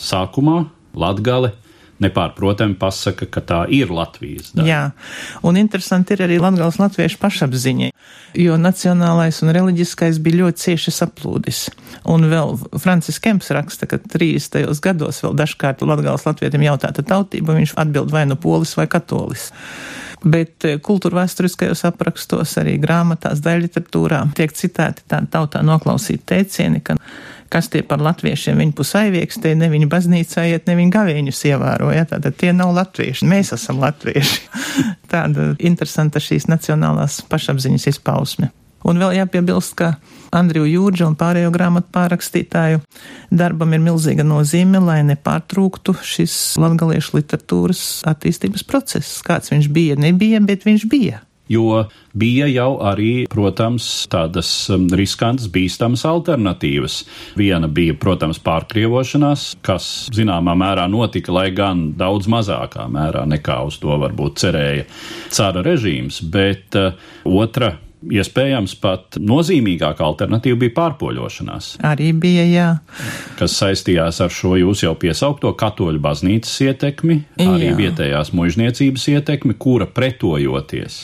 sākumā 0.01 0.63
Latgale 0.97 1.53
nepārprotami 2.05 2.77
pasaka, 2.81 3.29
ka 3.31 3.43
tā 3.45 3.61
ir 3.73 3.93
Latvijas 3.95 4.53
daļa. 4.55 4.67
Jā, 4.69 4.81
un 5.47 5.59
interesanti 5.61 6.17
ir 6.17 6.25
arī 6.27 6.41
Latgales 6.43 6.81
latviešu 6.81 7.21
pašapziņa, 7.23 7.91
jo 8.41 8.59
nacionālais 8.61 9.41
un 9.45 9.55
reliģiskais 9.57 10.21
bija 10.25 10.43
ļoti 10.43 10.65
cieši 10.65 10.95
saplūdis. 10.97 11.63
Un 12.11 12.29
vēl 12.33 12.57
Francis 12.81 13.21
Kemps 13.23 13.53
raksta, 13.55 13.89
ka 13.91 14.01
30. 14.01 14.69
gados 14.85 15.23
vēl 15.25 15.37
dažkārt 15.41 15.85
Latgales 15.87 16.27
latvietim 16.29 16.67
jautāta 16.67 17.05
tautība, 17.07 17.59
viņš 17.59 17.77
atbild 17.81 18.13
vai 18.15 18.27
nu 18.31 18.39
polis 18.41 18.77
vai 18.79 18.89
katolis 18.91 19.51
bet 20.25 20.65
eh, 20.69 20.79
kultūra 20.83 21.23
vēsturiskajos 21.23 21.85
aprakstos, 21.89 22.57
arī 22.61 22.77
grāmatās, 22.83 23.43
daļliteratūrā 23.45 24.23
tiek 24.37 24.53
citēti 24.57 25.07
tādi 25.09 25.31
tautā 25.33 25.63
noklausīti 25.67 26.27
teicieni, 26.35 26.83
ka 26.85 26.97
kas 27.51 27.69
tie 27.73 27.83
par 27.87 28.03
latviešiem 28.05 28.61
viņu 28.63 28.77
pusaivieks, 28.79 29.41
tie 29.43 29.57
ne 29.59 29.71
viņa 29.73 29.89
baznīcā 29.91 30.47
iet, 30.53 30.69
ne 30.71 30.77
viņa 30.79 30.95
gavēņus 30.95 31.43
ievēroja, 31.51 32.07
tātad 32.13 32.39
tie 32.39 32.55
nav 32.57 32.73
latvieši, 32.77 33.27
mēs 33.31 33.53
esam 33.57 33.83
latvieši. 33.83 34.41
Tāda 35.13 35.53
interesanta 35.59 36.23
šīs 36.23 36.49
nacionālās 36.51 37.21
pašapziņas 37.31 37.91
izpausme. 37.95 38.53
Un 38.87 38.97
vēl 38.97 39.19
jāpiebilst, 39.19 39.75
ka 39.77 39.91
Andriju 40.33 40.65
Jūrģu 40.65 41.11
un 41.11 41.17
pārējo 41.21 41.51
grāmatu 41.53 41.91
pārakstītāju 41.93 42.81
darbam 43.29 43.75
ir 43.77 43.83
milzīga 43.85 44.25
nozīme, 44.25 44.81
lai 44.81 45.03
nepārtrūktu 45.11 45.99
šis 46.01 46.37
latgaliešu 46.63 47.19
literatūras 47.19 47.83
attīstības 48.09 48.65
process. 48.65 49.19
Kāds 49.27 49.53
viņš 49.53 49.69
bija, 49.75 49.99
nebija, 50.01 50.41
bet 50.41 50.65
viņš 50.65 50.87
bija 50.89 51.21
jo 51.51 51.85
bija 52.15 52.47
jau 52.51 52.71
arī, 52.87 53.27
protams, 53.31 53.89
tādas 54.11 54.51
um, 54.73 54.87
riskantas, 54.97 55.51
bīstamas 55.53 56.07
alternatīvas. 56.09 57.03
Viena 57.39 57.69
bija, 57.71 57.97
protams, 57.99 58.41
pārkrievošanās, 58.47 59.47
kas 59.67 59.91
zināmā 60.15 60.55
mērā 60.59 60.87
notika, 60.91 61.35
lai 61.35 61.49
gan 61.55 61.91
daudz 61.99 62.31
mazākā 62.31 62.87
mērā 62.91 63.27
nekā 63.31 63.61
uz 63.67 63.81
to 63.83 63.99
varbūt 64.01 64.43
cerēja 64.45 64.89
cara 65.35 65.65
režīms, 65.67 66.23
bet 66.31 66.79
uh, 66.79 66.95
otra 67.27 67.75
iespējams 68.09 68.77
pat 68.81 69.19
nozīmīgākā 69.21 70.05
alternatīva 70.07 70.63
bija 70.65 70.75
pārpoļošanās. 70.79 71.73
Arī 71.87 72.11
bija, 72.17 72.47
jā. 72.49 72.69
Kas 73.39 73.59
saistījās 73.61 74.23
ar 74.25 74.33
šo 74.35 74.57
jūs 74.61 74.85
jau 74.87 74.95
piesaukto 75.01 75.53
katoļu 75.61 76.01
baznīcas 76.03 76.57
ietekmi, 76.69 77.21
arī 77.45 77.71
jā. 77.71 77.79
vietējās 77.79 78.33
mužniecības 78.37 79.09
ietekmi, 79.15 79.57
kura 79.61 79.89
pretojoties 79.91 81.03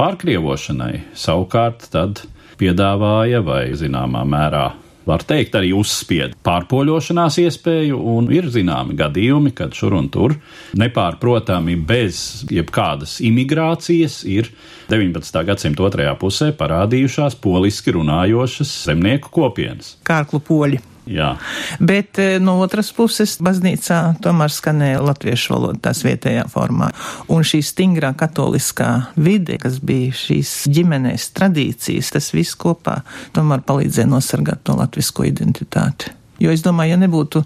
pārkrievošanai 0.00 1.02
savukārt 1.18 1.90
tad 1.92 2.24
piedāvāja 2.60 3.42
vai 3.44 3.64
zināmā 3.78 4.24
mērā 4.28 4.70
var 5.08 5.24
teikt, 5.26 5.56
arī 5.58 5.72
uzspied 5.76 6.36
pārpoļošanās 6.46 7.38
iespēju, 7.44 8.00
un 8.14 8.30
ir 8.34 8.50
zināmi 8.52 8.96
gadījumi, 8.98 9.54
kad 9.56 9.74
šur 9.76 9.96
un 9.98 10.10
tur 10.12 10.36
nepārprotami 10.80 11.76
bez 11.76 12.44
jebkādas 12.50 13.18
imigrācijas 13.24 14.20
ir 14.28 14.52
19. 14.90 15.42
gadsimta 15.46 15.86
otrajā 15.86 16.14
pusē 16.20 16.52
parādījušās 16.58 17.38
poliski 17.40 17.96
runājošas 17.96 18.76
zemnieku 18.90 19.32
kopienas. 19.34 19.96
Kārklu 20.06 20.42
poļi. 20.44 20.89
Jā. 21.08 21.30
Bet 21.80 22.18
eh, 22.20 22.36
no 22.42 22.58
otras 22.60 22.90
puses, 22.94 23.38
baznīcā 23.42 24.00
tomēr 24.24 24.52
skanēja 24.52 25.00
latviešu 25.04 25.54
valoda 25.54 25.80
tās 25.88 26.04
vietējā 26.04 26.44
formā. 26.52 26.90
Un 27.32 27.46
šī 27.46 27.62
stingrā 27.64 28.12
katoliskā 28.18 28.90
vide, 29.16 29.56
kas 29.62 29.80
bija 29.84 30.12
šīs 30.16 30.54
ģimenēs 30.70 31.30
tradīcijas, 31.38 32.12
tas 32.16 32.30
viss 32.36 32.58
kopā 32.60 33.00
tomēr 33.36 33.64
palīdzēja 33.66 34.10
nosargāt 34.12 34.64
to 34.68 34.76
latvisko 34.78 35.26
identitāti. 35.30 36.12
Jo 36.40 36.52
es 36.54 36.64
domāju, 36.64 36.94
ja 36.94 37.00
nebūtu 37.00 37.44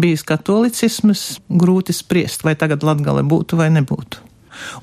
bijis 0.00 0.24
katolicisms, 0.28 1.24
grūti 1.60 1.92
spriest, 1.96 2.44
vai 2.46 2.56
tagad 2.56 2.84
Latgale 2.86 3.24
būtu 3.26 3.58
vai 3.60 3.68
nebūtu. 3.74 4.29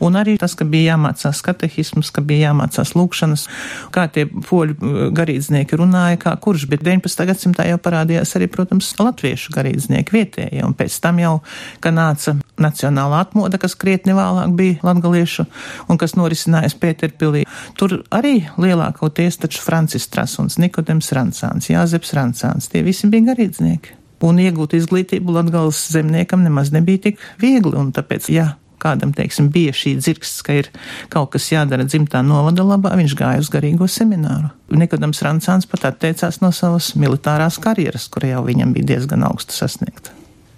Un 0.03 0.17
arī 0.19 0.37
tas, 0.41 0.55
ka 0.57 0.67
bija 0.67 0.95
jāmācās 0.95 1.41
katehisms, 1.45 2.11
ka 2.13 2.23
bija 2.25 2.51
jāmācās 2.51 2.93
lūkšanas, 2.97 3.47
kā 3.95 4.07
tie 4.13 4.27
poļu 4.27 4.77
uh, 4.77 4.99
garīdznieki 5.15 5.79
runāja, 5.79 6.19
kā 6.21 6.35
kurš, 6.41 6.67
bet 6.71 6.85
19. 6.85 7.27
gadsimtā 7.29 7.67
jau 7.69 7.79
parādījās 7.81 8.35
arī, 8.39 8.49
protams, 8.51 8.93
latviešu 8.99 9.55
garīdznieki 9.55 10.15
vietējie, 10.15 10.63
un 10.65 10.75
pēc 10.77 10.99
tam 11.03 11.21
jau, 11.23 11.35
ka 11.83 11.93
nāca 11.95 12.37
nacionāla 12.61 13.21
atmoda, 13.25 13.59
kas 13.61 13.77
krietni 13.79 14.15
vēlāk 14.17 14.55
bija 14.57 14.79
latgaliešu, 14.85 15.45
un 15.89 16.01
kas 16.01 16.17
norisinājās 16.17 16.77
Pēterpilī. 16.81 17.45
Tur 17.77 18.01
arī 18.13 18.39
lielākoties 18.57 19.41
taču 19.43 19.61
Francis 19.63 20.09
Trasuns, 20.13 20.59
Nikodems 20.61 21.11
Rancāns, 21.15 21.69
Jāzeps 21.71 22.13
Rancāns, 22.17 22.69
tie 22.71 22.83
visi 22.85 23.09
bija 23.11 23.31
garīdznieki. 23.31 23.95
Un 24.25 24.39
iegūt 24.41 24.73
izglītību 24.73 25.35
Latgales 25.35 25.83
zemniekam 25.93 26.41
nemaz 26.45 26.71
nebija 26.73 27.09
tik 27.09 27.21
viegli, 27.41 27.75
un 27.77 27.91
tāpēc, 27.93 28.31
jā, 28.33 28.47
kādam, 28.81 29.13
teiksim, 29.15 29.49
bija 29.53 29.73
šī 29.75 29.95
dzirksts, 29.99 30.43
ka 30.45 30.59
ir 30.61 30.69
kaut 31.13 31.31
kas 31.35 31.49
jādara 31.51 31.85
dzimtā 31.87 32.21
novada 32.25 32.65
labā, 32.67 32.93
viņš 32.99 33.15
gāja 33.17 33.41
uz 33.43 33.51
garīgo 33.53 33.87
semināru. 33.91 34.51
Nikodams 34.73 35.23
Rancāns 35.25 35.69
pat 35.69 35.87
atteicās 35.91 36.41
no 36.43 36.51
savas 36.55 36.93
militārās 36.99 37.59
karjeras, 37.63 38.09
kur 38.11 38.27
jau 38.27 38.43
viņam 38.47 38.73
bija 38.75 38.93
diezgan 38.93 39.25
augsta 39.27 39.55
sasniegta. 39.55 40.13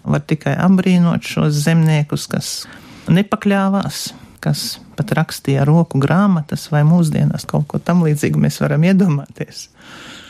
Var 0.10 0.24
tikai 0.26 0.56
apbrīnot 0.60 1.26
šos 1.28 1.58
zemniekus, 1.66 2.28
kas 2.32 2.54
nepakļāvās, 3.12 4.10
kas 4.44 4.80
pat 4.98 5.12
rakstīja 5.16 5.66
roku 5.68 6.00
grāmatas 6.02 6.68
vai 6.74 6.86
mūsdienās 6.88 7.48
kaut 7.50 7.68
ko 7.72 7.80
tam 7.84 8.04
līdzīgu 8.08 8.40
mēs 8.42 8.60
varam 8.64 8.86
iedomāties. 8.88 9.68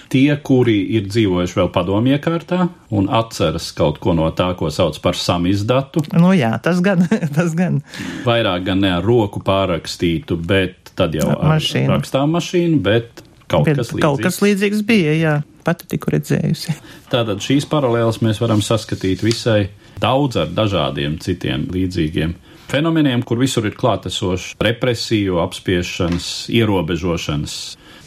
Tie, 0.10 0.30
kuri 0.42 0.80
ir 0.98 1.06
dzīvojuši 1.06 1.58
vēl 1.60 1.68
padomju 1.74 2.16
iekārtā 2.18 2.64
un 2.98 3.10
atceras 3.14 3.68
kaut 3.78 4.00
ko 4.02 4.16
no 4.18 4.26
tā, 4.34 4.48
ko 4.58 4.72
sauc 4.74 4.98
par 5.04 5.14
samizdatu. 5.20 6.02
Nu 6.18 6.32
jā, 6.34 6.56
tas 6.66 6.80
gan, 6.82 7.04
tas 7.38 7.54
gan. 7.58 7.82
Vairāk 8.26 8.66
gan 8.66 8.82
ne 8.82 8.90
ar 8.98 9.06
roku 9.06 9.44
pārakstītu, 9.46 10.40
bet 10.50 10.94
tad 10.98 11.14
jau 11.16 11.30
ar 11.36 11.54
Mašīnu. 11.56 11.94
rakstām 11.94 12.34
mašīnu, 12.34 12.82
bet 12.84 13.22
kaut 13.50 13.70
Bet 13.70 13.78
kas 13.84 13.94
līdzīgs. 13.94 14.04
kaut 14.08 14.26
kas 14.26 14.42
līdzīgs 14.44 14.82
bija, 14.90 15.14
jā, 15.16 15.36
pati 15.66 15.86
tiku 15.94 16.16
redzējusi. 16.18 16.74
Tātad 17.14 17.46
šīs 17.46 17.70
paralēlas 17.70 18.22
mēs 18.26 18.42
varam 18.42 18.66
saskatīt 18.66 19.22
visai 19.26 19.70
daudz 20.02 20.42
ar 20.42 20.50
dažādiem 20.58 21.20
citiem 21.22 21.68
līdzīgiem 21.74 22.34
fenomeniem, 22.70 23.24
kur 23.26 23.40
visur 23.42 23.66
ir 23.66 23.74
klātesošs 23.78 24.56
represiju, 24.62 25.40
apspiešanas, 25.42 26.50
ierobežošanas 26.54 27.56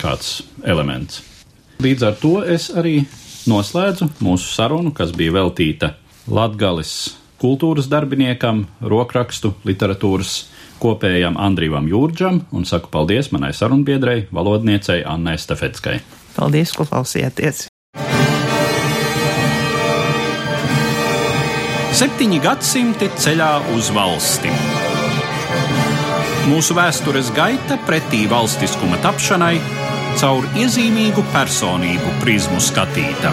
kāds 0.03 0.41
elements. 0.65 1.23
Līdz 1.83 2.03
ar 2.07 2.15
to 2.21 2.37
es 2.47 2.69
arī 2.79 3.01
noslēdzu 3.51 4.07
mūsu 4.23 4.53
sarunu, 4.55 4.93
kas 4.95 5.11
bija 5.17 5.33
veltīta 5.35 5.97
Latgales 6.31 6.93
kultūras 7.43 7.89
darbiniekam, 7.91 8.61
rokrakstu 8.87 9.51
literatūras 9.67 10.37
kopējam 10.83 11.35
Andrīvam 11.43 11.89
Jūrģam 11.91 12.39
un 12.55 12.69
saku 12.69 12.93
paldies 12.93 13.33
manai 13.35 13.51
sarunbiedrei, 13.57 14.29
valodniecei 14.31 15.01
Annai 15.03 15.35
Stefetskai. 15.43 15.99
Paldies, 16.37 16.77
ko 16.77 16.87
klausījāties! 16.87 17.67
Septiņi 21.99 22.43
gadsimti 22.47 23.11
ceļā 23.19 23.53
uz 23.75 23.91
valsti. 23.97 24.55
Mūsu 26.47 26.79
vēstures 26.79 27.35
gaita 27.35 27.83
pretī 27.89 28.29
valstiskuma 28.31 29.03
tapšanai 29.03 29.57
caur 30.21 30.47
iezīmīgu 30.59 31.25
personību 31.33 32.17
prizmu 32.23 32.61
skatīta. 32.63 33.33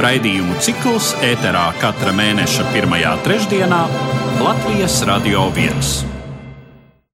Raidījumu 0.00 0.56
cikls 0.64 1.12
ēterā 1.32 1.66
katra 1.80 2.14
mēneša 2.16 2.70
pirmajā 2.72 3.16
trešdienā 3.26 3.82
Latvijas 4.40 5.02
Radio 5.08 5.50
1. 5.52 6.09